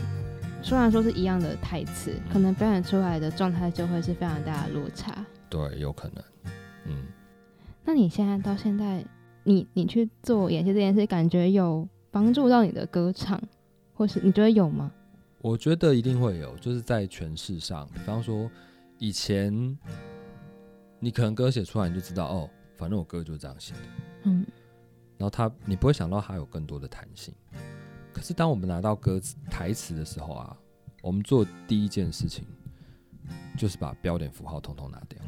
[0.63, 5.25] 虽然说是一样的台词，可能表演出来的状态就会是非常大的落差。
[5.49, 6.25] 对，有可能。
[6.87, 7.07] 嗯，
[7.85, 9.05] 那你现在到现在，
[9.45, 13.41] 你你去做演戏这件事，感觉有帮助到你的歌唱，
[13.95, 14.91] 或是你觉得有吗？
[15.41, 18.51] 我觉得一定会有，就是在诠释上，比方说
[18.99, 19.79] 以前
[20.99, 23.81] 你可能歌写出来你就知道，哦，反正我歌就是这样写的，
[24.25, 24.45] 嗯，
[25.17, 27.33] 然后他你不会想到他有更多的弹性。
[28.17, 30.57] 可是当我们拿到歌词台词的时候啊，
[31.03, 32.47] 我们做第一件事情
[33.59, 35.21] 就是把标点符号统统拿掉。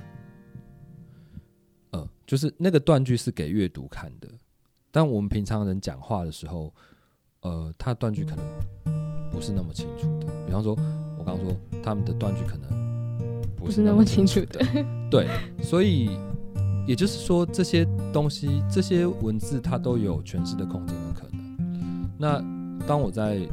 [1.91, 4.29] 呃，就是那个断句是给阅读看的，
[4.91, 6.73] 但我们平常人讲话的时候，
[7.43, 8.45] 呃，他断句可能
[9.31, 10.27] 不是那么清楚的。
[10.47, 10.75] 比方说，
[11.19, 14.65] 我刚刚说他们的断句可能不是那么清楚的，
[15.11, 15.29] 对，
[15.63, 16.09] 所以
[16.87, 21.39] 也就是说，这些东西、这些文字，它都有诠释的空间跟可能。
[22.19, 23.47] 那当我在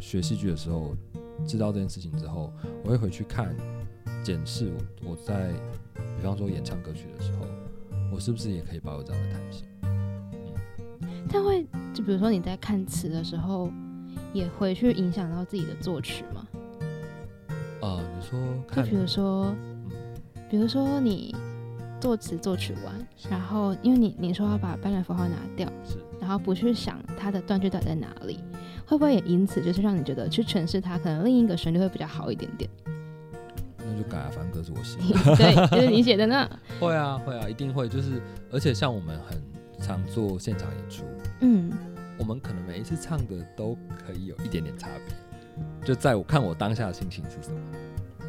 [0.00, 0.94] 学戏剧的时候，
[1.46, 2.52] 知道这件事情之后，
[2.84, 3.54] 我会回去看
[4.24, 4.70] 检视
[5.04, 5.52] 我我在，
[5.94, 7.46] 比方说演唱歌曲的时候，
[8.12, 9.66] 我是不是也可以保有这样的弹性？
[11.30, 13.70] 但会就比如说你在看词的时候，
[14.32, 16.46] 也会去影响到自己的作曲吗？
[17.80, 18.38] 啊，你说，
[18.74, 19.54] 就比如说，
[20.50, 21.36] 比如说你
[22.00, 22.94] 作词作曲完，
[23.30, 28.38] 然后因为你你说要把斑斓符号拿掉，是，然后不去想它的断句到底在哪里，
[28.86, 32.70] 会不会也因此就是让你觉得去诠释它，可能另一个旋律会比较好一点点？
[33.78, 36.48] 那就改啊，反正歌是我写的， 对，就是你写的那。
[36.78, 38.20] 会啊，会啊，一定会，就是
[38.52, 39.40] 而且像我们很
[39.80, 41.04] 常做现场演出，
[41.40, 41.72] 嗯，
[42.18, 45.16] 我们可能每一次唱的都可以有一点点差别，
[45.84, 47.58] 就在我看我当下的心情是什么，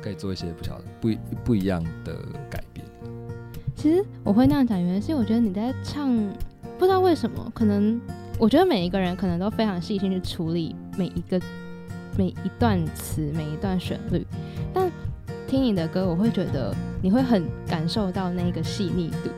[0.02, 1.10] 可以做一些不晓得不
[1.44, 2.16] 不一样的
[2.50, 2.69] 改变。
[3.82, 6.13] 其实我会那样讲，原因是我觉得你在唱，
[6.78, 7.98] 不知道为什么，可能
[8.38, 11.39] 我觉得每一个人可能都非常细心去处理每一个
[12.18, 14.28] 每一段词、每一段旋律，
[14.74, 14.92] 但。
[15.48, 19.32] 听你的歌，我会觉得你会很感受到那个细腻度。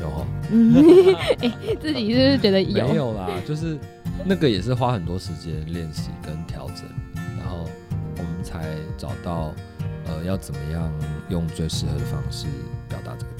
[0.00, 0.26] 有哈，
[1.38, 2.88] 哎，自己是不是觉得有？
[2.88, 3.78] 没有啦，就是
[4.24, 6.84] 那个也是花很多时间练习跟调整，
[7.38, 7.58] 然后
[8.16, 9.54] 我们才找到
[10.06, 10.92] 呃要怎么样
[11.28, 12.48] 用最适合的方式
[12.88, 13.37] 表达这个。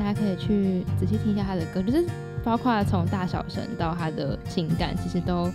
[0.00, 2.02] 大家可以去仔细听一下他的歌，就是
[2.42, 5.50] 包括从大小声到他的情感，其实都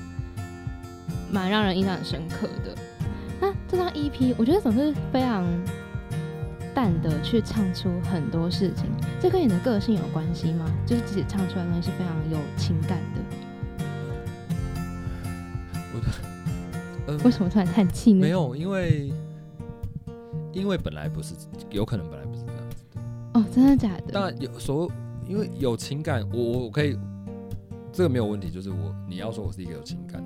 [1.31, 2.75] 蛮让人印象很深刻的。
[3.41, 5.43] 那这张 EP，我觉得总是非常
[6.75, 8.85] 淡的去唱出很多事情，
[9.19, 10.71] 这跟你的个性有关系吗？
[10.85, 13.21] 就是自己唱出来的东西是非常有情感的。
[15.91, 16.07] 我的，
[17.07, 18.19] 呃，为什么突然叹气呢？
[18.19, 19.11] 没有，因为
[20.53, 21.33] 因为本来不是，
[21.71, 22.24] 有可能本来。
[23.35, 24.13] 哦，真的假的？
[24.13, 24.89] 当然有，所
[25.27, 26.97] 因为有情感，我我我可以，
[27.91, 28.49] 这个没有问题。
[28.49, 30.23] 就是我，你要说我是一个有情感。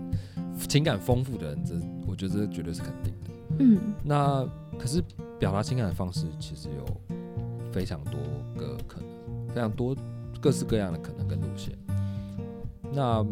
[0.68, 1.74] 情感丰富的人，这
[2.06, 3.30] 我觉得这绝对是肯定的。
[3.60, 4.46] 嗯，那
[4.78, 5.02] 可是
[5.40, 6.86] 表达情感的方式其实有
[7.72, 8.20] 非常多
[8.56, 9.96] 个可能，非常多
[10.40, 11.76] 各式各样的可能跟路线。
[12.92, 13.26] 那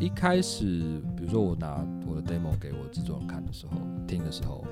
[0.00, 3.76] 一开始，比如说我拿我的 demo 给我制作人看的时候，
[4.08, 4.64] 听的时候，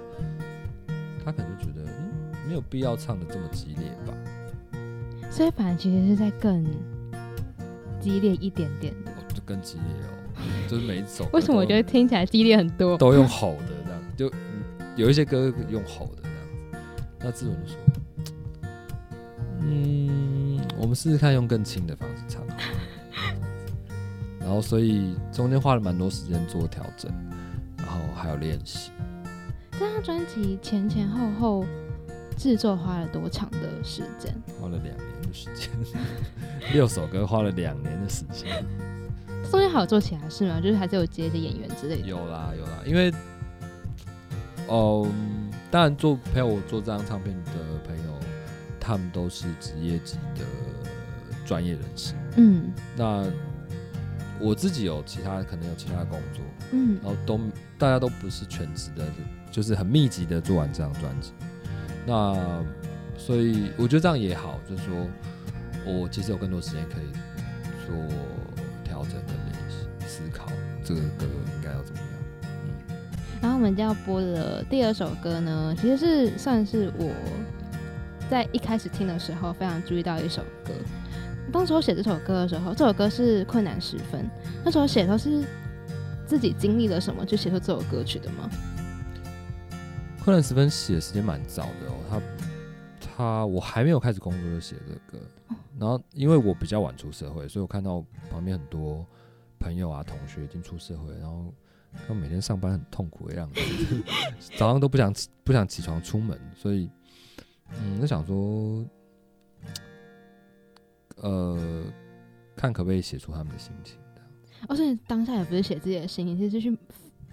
[1.25, 2.02] 他可能就觉得，嗯，
[2.47, 4.15] 没有必要唱的这么激烈吧。
[5.31, 6.65] 所以反而其实是在更
[8.01, 10.09] 激烈一点点的，就更激烈哦。
[10.69, 12.97] 就是每一首， 为什么我觉得听起来激烈很多？
[12.99, 14.33] 都用吼的这样，就
[14.97, 16.83] 有一些歌用吼的这样。
[17.21, 17.79] 那志文就说
[19.63, 22.43] ：“嗯，我们试试看用更轻的方式唱。”
[24.41, 27.11] 然后，所以中间花了蛮多时间做调整，
[27.79, 28.91] 然后还有练习。
[29.71, 31.65] 这张专辑前前后后
[32.43, 34.35] 制作花了多长的时间？
[34.61, 35.71] 花了两年的时间，
[36.73, 38.67] 六首歌花了两年的时间。
[39.49, 40.61] 中间还有做其他事吗？
[40.61, 42.09] 就是还是有接一些演员之类的。
[42.09, 43.13] 有啦有啦，因为，
[44.67, 45.09] 哦，
[45.71, 47.53] 当然做陪我做这张唱片的
[47.87, 48.19] 朋友，
[48.81, 50.45] 他们都是职业级的
[51.47, 52.15] 专业人士。
[52.39, 53.25] 嗯，那
[54.41, 57.39] 我自己有其他可能有其他工作，嗯，然后都
[57.79, 59.07] 大家都不是全职的，
[59.49, 61.33] 就是很密集的做完这张专辑。
[62.07, 62.65] 那
[63.17, 64.95] 所以我觉得这样也好，就是说
[65.85, 67.13] 我其实有更多时间可以
[67.87, 67.97] 做
[68.85, 69.43] 调整跟。
[70.05, 70.47] 思考
[70.85, 71.25] 这个歌
[71.57, 72.09] 应该要怎么样？
[72.43, 72.97] 嗯，
[73.41, 77.11] 然后我们就要播的第二首歌呢，其实是算是我
[78.29, 80.75] 在一开始听的时候非常注意到一首歌。
[81.51, 84.29] 当时我写这首歌的时候，这首歌是困难十分。
[84.63, 85.43] 那时候写的时候是
[86.27, 88.51] 自己经历了什么，就写出这首歌曲的吗？
[90.23, 92.23] 困难十分写的时间蛮早的哦，他
[93.01, 95.25] 他我还没有开始工作就写这个，
[95.81, 99.05] 然后因为我比较晚出社会，所以我看到旁边很多
[99.59, 101.53] 朋友啊同学已经出社会，然后
[102.07, 103.61] 他们每天上班很痛苦的样子，
[104.57, 106.89] 早上都不想起不想起床出门，所以
[107.81, 108.87] 嗯，就想说，
[111.17, 111.85] 呃，
[112.55, 113.99] 看可不可以写出他们的心情。
[114.69, 116.79] 哦，所以当下也不是写自己的心情，是去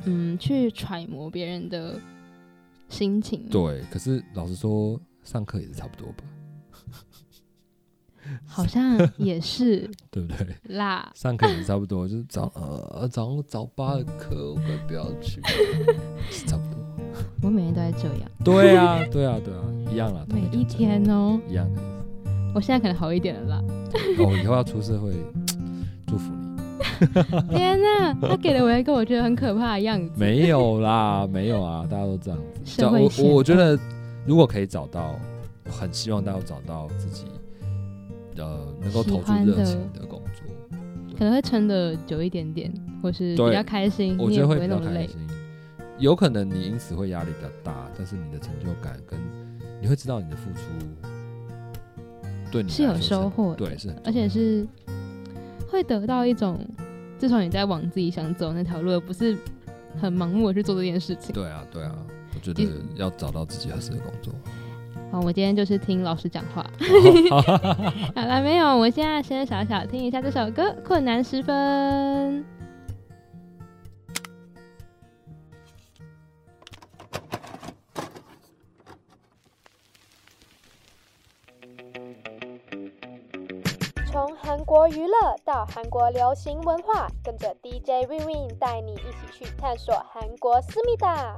[0.06, 2.02] 嗯去揣摩别人的
[2.90, 3.46] 心情。
[3.50, 6.24] 对，可是老实说，上课也是差不多吧。
[8.46, 10.76] 好像也是， 对不对？
[10.76, 15.42] 啦，上课也是差不多，就是早呃早上早八的课，我快不要去，
[16.30, 16.80] 是 差不多。
[17.42, 18.30] 我每天都在这样。
[18.44, 20.26] 对啊，对啊，对啊，一样啦。
[20.30, 21.82] 每一天哦，一样的。
[22.54, 23.64] 我现在可能好一点了啦。
[24.20, 25.14] 哦，以后要出社会，
[26.06, 26.39] 祝福你。
[27.50, 30.12] 天哪，他给了我一个我觉得很可怕的样子。
[30.16, 32.86] 没有啦，没有啊，大家都这样子。
[32.86, 33.78] 我我觉得，
[34.26, 35.20] 如果可以找到，
[35.66, 37.26] 我很希望大家找到自己
[38.38, 40.78] 呃能够投注热情的工作，
[41.18, 44.18] 可能会撑的久一点点，或是比较开心。
[44.20, 45.18] 我觉得会比较开心。
[45.98, 49.20] 有可能你因此会压力比较大，但是你的成就感跟
[49.82, 50.60] 你会知道你的付出
[52.50, 54.66] 对你是有收获，对，是而且是
[55.70, 56.60] 会得到一种。
[57.18, 59.38] 至少你在往自己想走那条路，而不是
[60.00, 61.34] 很盲目的去做这件事情。
[61.34, 61.94] 对啊，对啊，
[62.34, 62.64] 我觉得
[62.96, 64.34] 要找到自己合适的工作。
[65.12, 66.66] 好，我今天就是听老师讲话。
[68.16, 72.40] 好了，没有，我现在先小小听一下这首歌《困难时分》。
[84.79, 91.35] 国娱乐到韩国流行文化，跟着 DJ Win Win 带你一起去探索韩国思密达。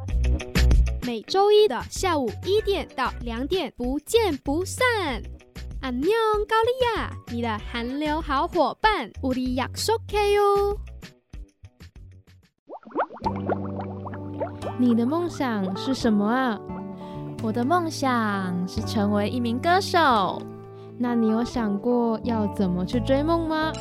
[1.06, 4.84] 每周一的下午一点到两点，不见不散。
[5.80, 6.10] 안녕
[6.48, 10.76] 高丽亚，你的韩流好伙伴，우리약속해 요。
[14.78, 16.58] 你的梦想是什么啊？
[17.42, 20.42] 我的梦想是成为一名歌手。
[21.03, 23.71] 那你有想过要怎么去追梦吗？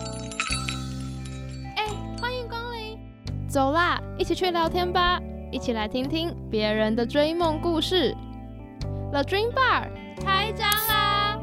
[1.77, 1.85] 哎，
[2.19, 2.99] 欢迎光临！
[3.47, 5.21] 走啦，一起去聊天吧，
[5.53, 8.17] 一起来听听别人的追梦故事。
[9.13, 9.91] The Dream Bar
[10.25, 11.39] 开张啦！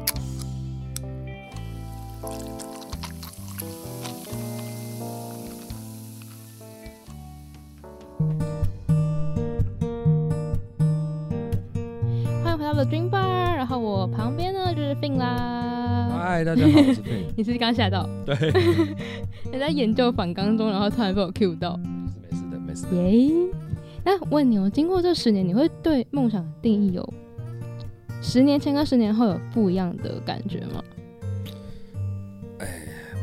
[12.42, 15.67] 欢迎回到 The Dream Bar，然后我旁边呢就是 Fin 啦。
[16.28, 17.24] 嗨，大家好，我 是佩。
[17.34, 18.06] 你是刚吓到？
[18.26, 18.36] 对。
[19.50, 21.74] 你在研究反刚中，然后突然被我 Q 到。
[21.78, 22.96] 没事的，没事的。
[23.02, 23.48] 耶。
[24.04, 27.14] 那问你哦，经过这十年，你会对梦想定义有
[28.20, 30.84] 十年前跟十年后有不一样的感觉吗？
[32.58, 32.74] 哎，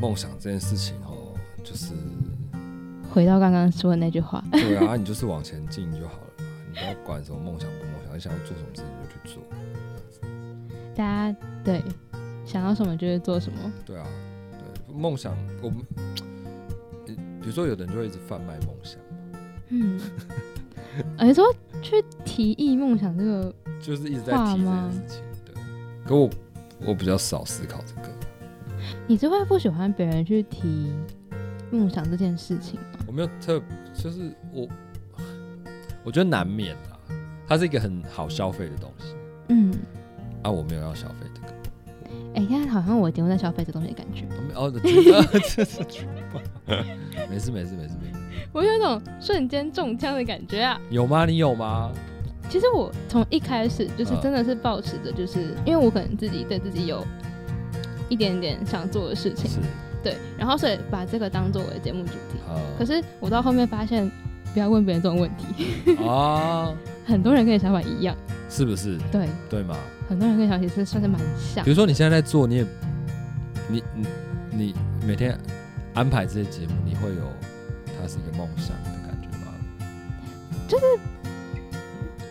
[0.02, 1.94] 梦想这件事情哦，就是
[3.12, 4.44] 回到刚刚说的那句话。
[4.52, 9.44] 对啊，你就是往前进就好了，你不要管什么梦想不梦想，你想要做什么事情就去做。
[10.98, 11.84] 大家对。
[12.46, 13.58] 想要什么就会做什么。
[13.86, 14.06] 对啊，
[14.88, 15.80] 对梦想，我们，
[17.06, 19.00] 比如说有的人就会一直贩卖梦想
[19.70, 20.00] 嗯，
[21.18, 25.24] 而且说去提议梦想这个，就是一直在提这件事情。
[25.46, 25.56] 对，
[26.06, 26.30] 可我
[26.86, 28.10] 我比较少思考这个。
[29.08, 30.94] 你是会不喜欢别人去提
[31.72, 33.00] 梦想这件事情吗？
[33.08, 33.62] 我没有特，
[33.94, 34.68] 就是我，
[36.04, 37.00] 我觉得难免啦。
[37.48, 39.16] 它是一个很好消费的东西。
[39.50, 39.74] 嗯。
[40.44, 41.48] 啊，我没有要消费这个。
[42.36, 44.26] 哎，现在好像我节目在消费这东西的感觉。
[44.54, 44.72] 哦，
[47.30, 48.20] 没事 没事没事没事。
[48.52, 50.80] 我有一种瞬间中枪的感觉啊！
[50.90, 51.26] 有吗？
[51.26, 51.92] 你有吗？
[52.50, 57.04] 其实我从一开始就是真的是保持着，就是因为我可能自己对自己有
[58.08, 59.62] 一点点想做的事情，
[60.04, 62.38] 对，然后所以把这个当作为节目主题。
[62.78, 64.10] 可是我到后面发现，
[64.54, 66.72] 不要问别人这种问题啊！
[67.06, 68.16] 很多人跟你想法一样，
[68.50, 68.98] 是不是？
[69.12, 69.76] 对对嘛？
[70.08, 71.64] 很多人跟小其实算是蛮像。
[71.64, 72.66] 比如说你现在在做，你也，
[73.68, 74.06] 你你
[74.52, 74.76] 你
[75.06, 75.38] 每天
[75.94, 77.24] 安排这些节目，你会有
[78.00, 79.54] 它是一个梦想的感觉吗？
[80.68, 80.86] 就是，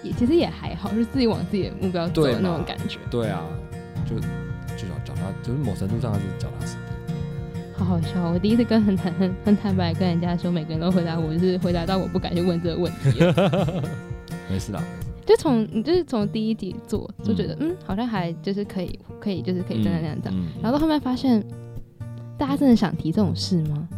[0.03, 2.99] 也其实也还好，就是自己往自己的目标走的那种感觉。
[3.11, 3.43] 对啊，
[4.09, 6.79] 就就脚脚踏，就是某程度上是脚踏实地。
[7.77, 8.31] 好好笑！
[8.31, 13.19] 我第一次跟很坦很很坦白跟人家说，每个人都回答我，就是回答到我不敢去问这个问题。
[14.49, 14.81] 没事啦。
[15.27, 21.45] 就从你就是从第一集做就觉得嗯好像还就是可以可以就是可以这样那样这样，然后到后面发现
[22.37, 23.89] 大家真的想提这种事吗？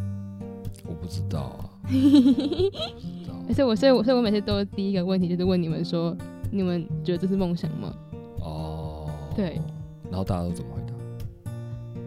[0.87, 1.71] 我不知道啊，
[3.49, 6.17] 而且我所以我所以我每次都第一个问题就是问你们说
[6.51, 7.93] 你们觉得这是梦想吗？
[8.41, 9.61] 哦，对。
[10.09, 11.51] 然后大家都怎么回答？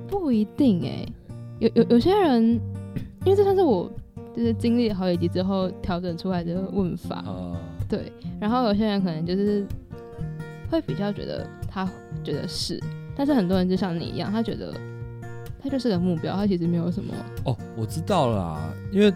[0.08, 1.06] 不一定哎、
[1.60, 2.42] 有有有些人，
[3.26, 3.92] 因为这算是我
[4.34, 7.60] 就是经历了好几集之后调整出来的问法，啊，
[7.90, 8.14] 对。
[8.40, 9.66] 然后有些人可能就是
[10.72, 11.90] 会比较觉得他
[12.24, 12.80] 觉得是，
[13.16, 14.74] 但是很多人就像你一样，他觉得
[15.62, 17.14] 他就是个目标，他其实没有什么。
[17.44, 19.14] 哦，我知道了啦，因为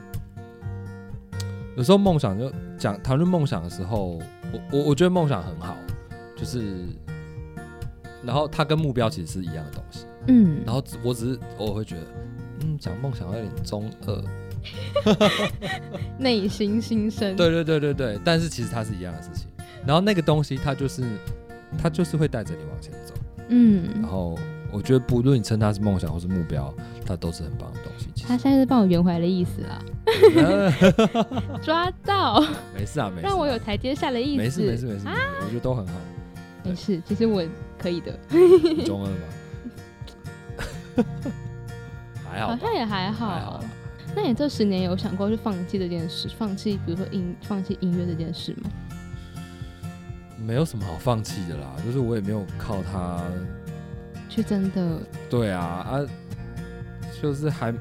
[1.78, 4.20] 有时候梦想就讲谈论梦想的时候，
[4.52, 5.76] 我我我觉得梦想很好，
[6.36, 6.86] 就是，
[8.24, 12.02] 然后它跟目标其实是一样的东西，嗯，然后只我只是偶尔会觉得，
[12.62, 14.24] 嗯，讲梦想有点中二，
[16.18, 17.36] 内心心声。
[17.36, 19.48] 对对对对对，但是其实它是一样的事情，
[19.86, 21.04] 然后那个东西它就是
[21.82, 23.14] 它就是会带着你往前走，
[23.50, 24.38] 嗯然嗯，后
[24.72, 26.74] 我觉得不论你称它是梦想或是目标，
[27.06, 28.08] 它都是很棒的东西。
[28.16, 29.84] 其他现在是帮我圆回来的意思啦，
[31.62, 32.40] 抓到，
[32.74, 34.38] 没事啊，没事啊，让我有台阶下的意思。
[34.42, 35.06] 没事没事没事，
[35.42, 35.94] 我觉得都很好。
[36.64, 37.44] 没事，其实我
[37.78, 38.18] 可以的，
[38.86, 41.06] 中二吗？
[42.24, 43.28] 还好，好像也还好。
[43.30, 43.64] 还好啦。
[44.16, 48.70] 那你这十年有想过去放弃这件事，放弃比如说音放弃音乐这件事吗？
[50.38, 53.24] 没有什么好放弃的啦，就是我也没有靠它。
[54.30, 55.00] 去真的，
[55.30, 56.06] 对啊啊，
[57.22, 57.74] 就是还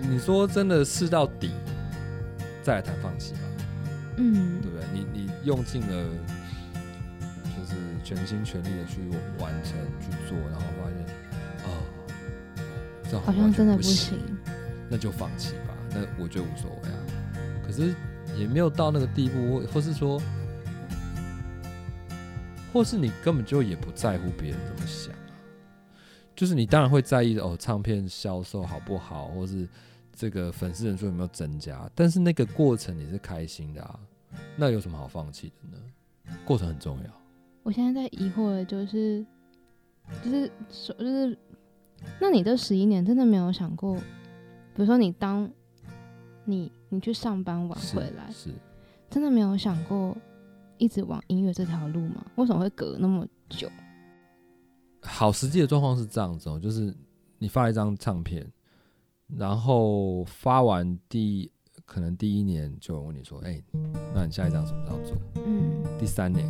[0.00, 1.50] 你说真的试到底，
[2.62, 3.40] 再来谈放弃吧，
[4.16, 4.86] 嗯对，不对？
[4.92, 6.04] 你你用尽了，
[7.42, 9.00] 就是全心全力的去
[9.38, 11.02] 完成去做，然后发现
[11.64, 11.66] 啊，
[13.24, 14.18] 好像真的不行。
[14.90, 15.74] 那就放弃吧。
[15.90, 16.98] 那我觉得无所谓啊。
[17.66, 17.94] 可是
[18.38, 20.20] 也没有到那个地步，或或是说，
[22.72, 25.32] 或是你根本就也不在乎别人怎么想啊。
[26.34, 29.68] 就是你当然会在意哦，唱片销售好不好，或是
[30.14, 33.98] 这个粉丝人数有没有增加，但是那个过程你是开心的啊，
[34.56, 35.82] 那有什么好放弃的呢？
[36.44, 37.10] 过程很重要。
[37.62, 39.24] 我现在在疑惑的就是，
[40.24, 41.38] 就是说，就是，
[42.20, 43.98] 那你这十一年真的没有想过，
[44.78, 45.50] 比如说你当
[46.44, 48.50] 你你去上班晚回来，是
[49.10, 50.16] 真的没有想过
[50.76, 52.24] 一直往音乐这条路吗？
[52.36, 53.68] 为什么会隔那么久？
[55.02, 56.94] 好，实际的状况是这样子哦，就是
[57.38, 58.46] 你发一张唱片，
[59.36, 61.50] 然后发完第
[61.84, 63.60] 可能第一年就有人问你说，哎、
[64.14, 65.16] 那你下一张什么时候做？
[65.44, 66.48] 嗯，第三年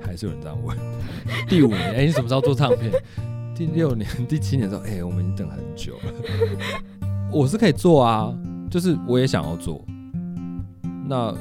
[0.00, 0.74] 还是有人这样问，
[1.46, 2.90] 第五年，哎、你什么时候做唱片？
[3.54, 6.12] 第六年、第七年说，哎、我们已经等很久了。
[7.32, 8.32] 我是可以做啊，
[8.70, 9.84] 就是我也想要做。
[11.08, 11.34] 那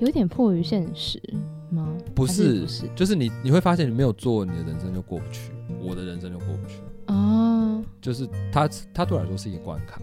[0.00, 1.22] 有点迫于现实
[1.70, 1.88] 吗？
[2.14, 6.80] 不是不是就是你你会发现你没有做，你的人生就过不去，我的人生就过不去。
[7.06, 10.02] 啊，就是它它对我来说是一个关卡，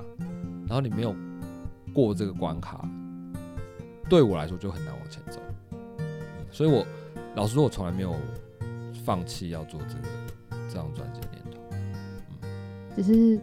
[0.68, 1.14] 然后你没有
[1.94, 2.88] 过这个关卡，
[4.08, 5.40] 对我来说就很难往前走。
[6.52, 6.86] 所以我
[7.36, 8.16] 老实说，我从来没有
[9.04, 10.02] 放弃要做这个
[10.68, 11.60] 这张专辑的念头。
[11.72, 11.80] 嗯
[12.96, 13.40] 只是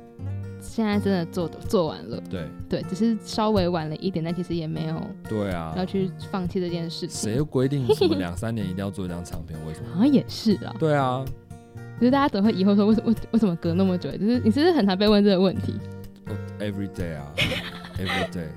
[0.69, 7.31] 现在真的做的做完了，对对，只是稍微晚了一点，但其实也没有对啊，要去放弃这件事情。
[7.31, 9.59] 谁又规定什么两三年一定要做一张唱片？
[9.67, 9.87] 为什么？
[9.95, 11.25] 好像也是啦，对啊，
[12.01, 14.11] 就是大家总会疑惑说为什么为为什么隔那么久？
[14.13, 15.75] 就是你是不是很常被问这个问题？
[16.27, 17.33] 我 every day 啊，
[17.99, 18.49] every day。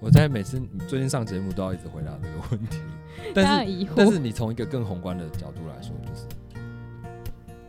[0.00, 2.78] 我在每次最近上节目都要一直回答这个问题，
[3.32, 6.26] 但是但是你从一个更宏观的角度来说，就是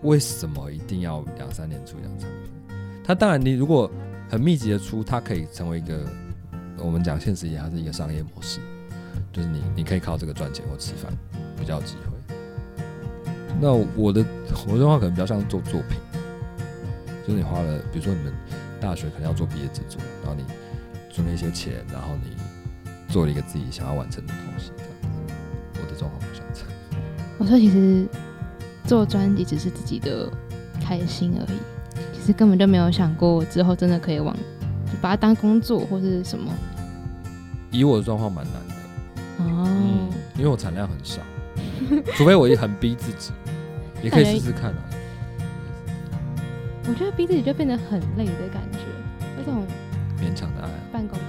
[0.02, 2.63] 为什么一定要两三年出一张唱片？
[3.04, 3.90] 它当然，你如果
[4.30, 6.00] 很密集的出，它可以成为一个
[6.78, 8.60] 我们讲现实一点，它是一个商业模式，
[9.32, 11.12] 就是你你可以靠这个赚钱或吃饭，
[11.60, 12.36] 比较有机会。
[13.62, 14.26] 那我的
[14.68, 15.98] 我的话可能比较像做作品，
[17.28, 18.34] 就是你花了，比如说你们
[18.82, 20.44] 大学可能要做毕业制作，然后你
[21.12, 22.36] 存了一些钱，然后你
[23.10, 24.92] 做了一个自己想要完成的东西，这样
[25.28, 25.34] 子。
[25.76, 26.70] 我的状况不像这样。
[27.38, 28.08] 我说其实
[28.86, 30.32] 做专辑只是自己的
[30.82, 31.58] 开心而已，
[32.24, 34.34] 其实根本就没有想过之后真的可以往
[34.86, 36.50] 就把它当工作或是什么
[37.70, 39.68] 以我的状况蛮难的，哦。
[39.68, 41.22] 嗯，因为我产量很少，
[42.16, 43.34] 除非我也很逼自己，
[44.02, 44.78] 也可以试试看啊。
[46.88, 48.80] 我觉得逼自己就变得很累的感觉，
[49.36, 49.66] 那种
[50.22, 50.80] 勉强的爱啊。
[50.94, 51.20] 办公，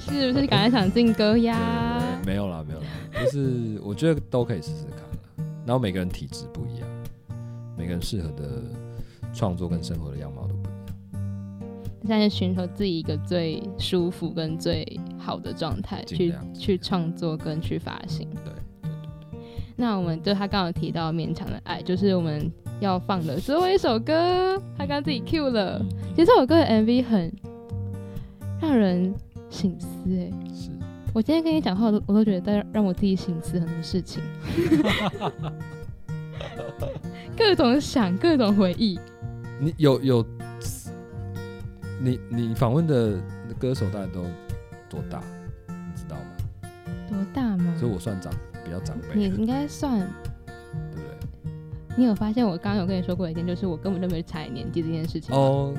[0.00, 2.02] 是不是赶快想进歌 呀？
[2.24, 2.86] 对没有啦，没有啦，
[3.22, 5.46] 就是我觉得都可以试试看啦。
[5.64, 6.88] 然后每个人体质不一样，
[7.78, 8.62] 每个人适合的
[9.32, 10.72] 创作跟生活的样貌都不一样。
[12.06, 14.84] 现在寻求自己一个最舒服跟最
[15.18, 18.28] 好的状态去去创作跟去发行。
[18.44, 18.52] 对
[19.76, 25.80] 那我们就他刚刚提到勉强的爱，就是我们要放的最后一首歌，他刚刚自己 Q 了。
[26.14, 27.32] 其实这首歌的 MV 很
[28.60, 29.14] 让人
[29.48, 30.70] 醒思哎，是
[31.14, 34.22] 我今天跟你讲话，我都我都觉得在让我自己醒思很多事情，
[37.36, 38.98] 各种想，各种回忆。
[39.60, 40.26] 你有有，
[42.00, 43.20] 你你访问的
[43.58, 44.22] 歌手大概都
[44.88, 45.22] 多大？
[45.68, 46.22] 你知道吗？
[47.08, 47.74] 多大吗？
[47.78, 48.32] 所以我算长
[48.64, 49.98] 比较长辈，你应该算，
[50.92, 51.52] 对不对？
[51.96, 55.40] 你有发现我刚刚有跟你说过一件，就是我根本就没有猜年纪这件事情吗。
[55.40, 55.74] 哦，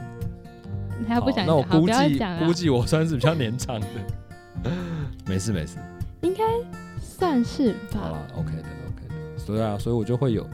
[1.07, 3.88] 他不想好那我，好，估不要计讲啊估，计我算是比较年长的，
[5.28, 5.78] 没事没事，
[6.21, 6.43] 应该
[7.01, 7.99] 算是吧。
[7.99, 10.47] 好啦 o k 的 OK 的，所以啊，所以我就会有，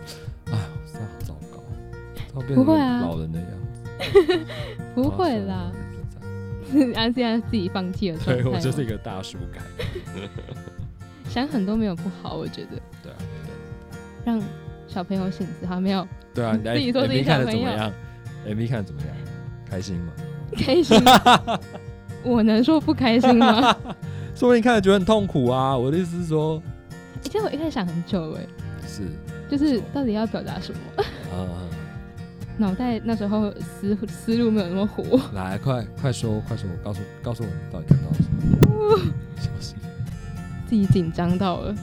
[2.56, 4.46] 不会啊老人的样子，
[4.96, 5.72] 不会啦，
[6.96, 8.44] 安 现在自己放弃了对。
[8.46, 9.64] 我就是一个大叔感，
[11.30, 13.18] 想很多没有不好，我觉得对啊
[14.26, 14.42] 让
[14.88, 17.94] 小朋友醒思，他没有对啊，你 自己说自己看的小朋友怎么样
[18.48, 19.10] ？MV 看的怎么样？
[19.70, 20.14] 开心吗？
[20.58, 20.98] 开心。
[22.24, 23.76] 我能说不开心吗？
[24.36, 25.76] 说不定看了觉得很痛苦啊！
[25.78, 26.62] 我的意思是说，
[27.22, 28.42] 其实我一开始想很久哎，
[28.88, 29.04] 是
[29.50, 31.48] 就是到底要表达什么，啊、
[32.60, 35.20] 脑袋那时候思思路没有那么活。
[35.34, 39.14] 来，快快说，快说，告诉告诉我你到底看到了什么？
[39.38, 39.78] 小心，
[40.68, 41.76] 自己紧张到了，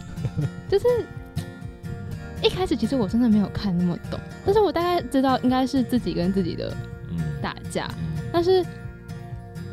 [0.69, 0.85] 就是
[2.43, 6.73] 一开始其实我真的没有看那么懂，但是我大概知道应该是自己跟自己的
[7.11, 8.63] 嗯，打架，嗯但是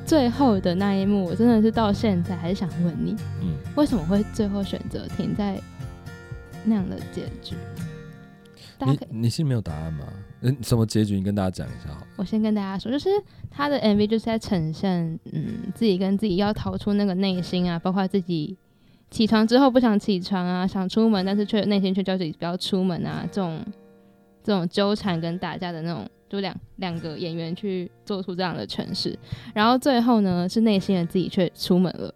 [0.06, 5.60] 最后的那一幕，我真的是到现在还是想问你，嗯，为什么会最后选择停在
[6.64, 7.56] 那样的结局？
[8.86, 10.06] 大家你可以，你是没有答案吗？
[10.42, 11.16] 嗯，什么结局？
[11.16, 12.08] 你跟大家讲一下好了。
[12.18, 13.10] 我先跟大家说，就是
[13.50, 18.58] 他的 MV 就是在呈现，嗯，自己跟自己要逃出那个内心啊，包括自己
[19.10, 23.64] 起床之后不想起床啊，想出门，但是却内心却叫自己不要出门啊，这种
[24.44, 29.18] 这种纠缠跟打架的那种，就两两个演员去做出这样的诠释，
[29.54, 32.14] 然后最后呢，是内心的自己却出门了，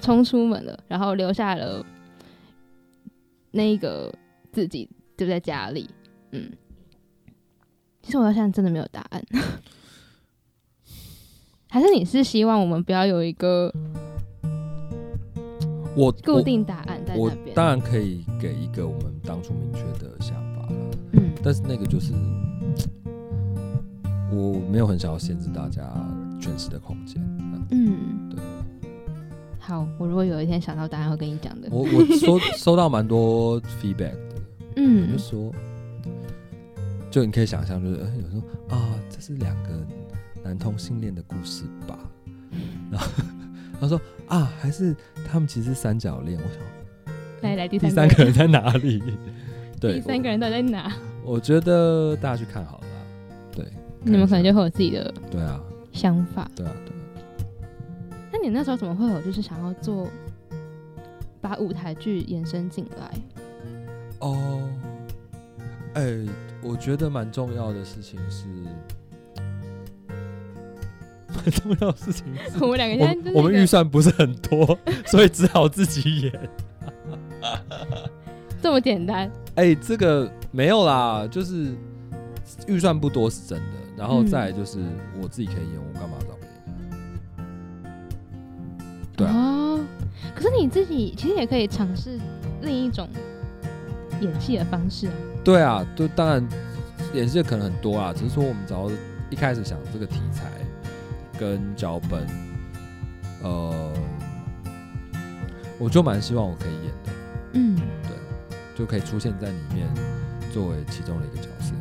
[0.00, 1.84] 冲出门了，然后留下了
[3.50, 4.14] 那个
[4.52, 4.88] 自己
[5.20, 5.86] 就在家里，
[6.30, 6.50] 嗯。
[8.00, 9.22] 其实我到现在真的没有答案，
[11.68, 13.70] 还是你是希望我们不要有一个
[15.94, 17.48] 我固定答案在我，那边？
[17.48, 20.68] 我当然可以给一个我们当初明确的想法啦，
[21.12, 22.14] 嗯，但是那个就是
[24.32, 25.82] 我没有很想要限制大家
[26.40, 27.22] 诠释的空间。
[27.70, 28.40] 嗯，对。
[29.58, 31.68] 好，我如果有一天想到答案，会跟你讲的。
[31.70, 34.16] 我我收收到蛮多 feedback
[34.76, 35.52] 嗯就说，
[37.10, 39.70] 就你可以想象，就是、呃、有时候啊，这是两个
[40.42, 41.98] 男同性恋的故事吧。
[42.90, 43.08] 然后
[43.80, 44.94] 他说啊，还是
[45.26, 46.38] 他们其实是三角恋。
[46.38, 46.62] 我想
[47.42, 49.02] 来来，第第三三个人在哪里？
[49.80, 50.92] 对，第三个人到底在哪？
[51.24, 53.06] 我， 我觉得大家去看好了啦。
[53.52, 53.64] 对，
[54.02, 55.60] 你们可能就会有自己的对啊，
[55.92, 56.50] 想法。
[56.54, 56.98] 对啊，对啊。
[58.32, 60.08] 那你那时候怎么会有就是想要做
[61.40, 63.10] 把舞台剧延伸进来？
[64.20, 64.68] 哦，
[65.94, 66.18] 哎、
[66.62, 68.46] 我觉得蛮重要的事情是，
[71.34, 76.50] 蛮重要的事情是我们两个我现在就是一个们我们预算不是很多，所以只好自己演。
[78.62, 79.30] 这么简单。
[79.54, 81.74] 哎、这个没有啦，就是
[82.66, 83.64] 预算不多是真的，
[83.96, 84.78] 然后嗯再来就是
[85.20, 86.70] 我自己可以演，我干嘛找别人？
[89.16, 89.80] 对啊，哦，
[90.34, 92.18] 可是你自己其实也可以尝试
[92.60, 93.08] 另一种
[94.20, 95.12] 演戏的方式啊。
[95.42, 96.46] 对啊，就当然
[97.14, 98.90] 演戏的可能很多啊，只是说我们只要
[99.30, 100.50] 一开始想这个题材
[101.38, 102.26] 跟脚本，
[103.42, 103.92] 呃，
[105.78, 107.12] 我就蛮希望我可以演的，
[107.54, 109.86] 嗯，对就可以出现在里面
[110.52, 111.72] 作为其中的一个角色。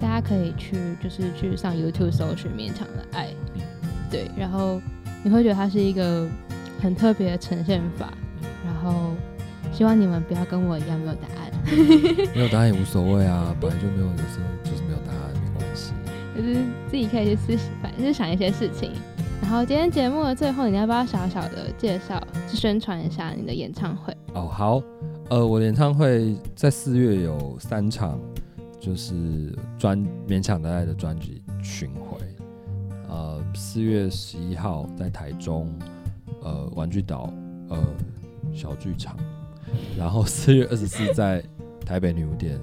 [0.00, 3.62] 大家可以去就是去上 YouTube 搜寻《勉强的爱》，嗯。
[4.10, 4.80] 对，然后
[5.22, 6.26] 你会觉得它是一个
[6.80, 8.12] 很特别的呈现法，
[8.64, 9.10] 然后
[9.72, 11.52] 希望你们不要跟我一样没有答案，
[12.34, 15.92] 没有答案也无所谓啊，本来就没有，有时候就是没有答案，没关系。
[16.36, 16.54] 就是
[16.90, 18.92] 自己可以去思，反正就是想一些事情。
[19.40, 24.16] 然后今天节目的最后，你要不要小小的介绍，去宣传一下你的演唱会？
[24.34, 24.82] 哦，好，
[25.30, 28.18] 呃，我的演唱会在四月有三场，
[28.80, 29.98] 就是专
[30.28, 32.18] 勉强的爱的专辑巡回。
[33.08, 35.72] 呃，四月十一号在台中，
[36.42, 37.32] 呃，玩具岛，
[37.68, 37.78] 呃，
[38.52, 39.16] 小剧场，
[39.96, 41.42] 然后四月二十四在
[41.84, 42.58] 台北女巫店，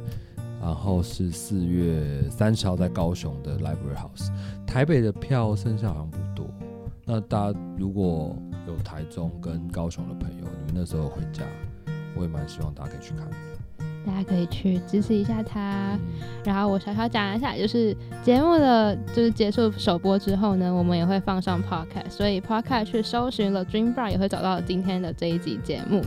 [0.62, 4.30] 然后是四月三十号在高雄的 Library House。
[4.66, 6.48] 台北的票剩下好像不多，
[7.06, 8.36] 那大家如果
[8.68, 11.44] 有台中跟高雄的朋友，你们那时候回家，
[12.16, 13.28] 我也蛮希望大家可以去看。
[14.06, 15.98] 大家可以去支持一下他。
[16.44, 26.04] 然后我小小讲一下，就是节目的就是结束首播之后呢，我们也会放上 podcast，所以 podcast 去搜寻了 Dream Bar 也会找到今天的这一集节目。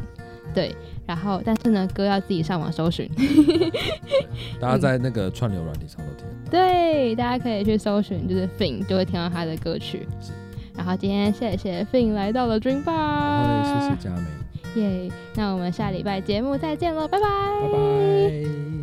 [0.55, 0.75] 对，
[1.07, 3.09] 然后但是呢，歌要自己上网搜寻。
[4.61, 6.27] 大家在那个串流软体上都听。
[6.51, 10.07] 对，大家可以去搜寻，就是 Fin 就会听到他的歌曲。
[10.77, 14.81] 然后今天谢谢 Fin 来到了 Dream Bar，谢谢佳美。
[14.81, 17.27] 耶，那我们下礼拜节目再见了，拜拜，
[17.63, 18.78] 拜拜。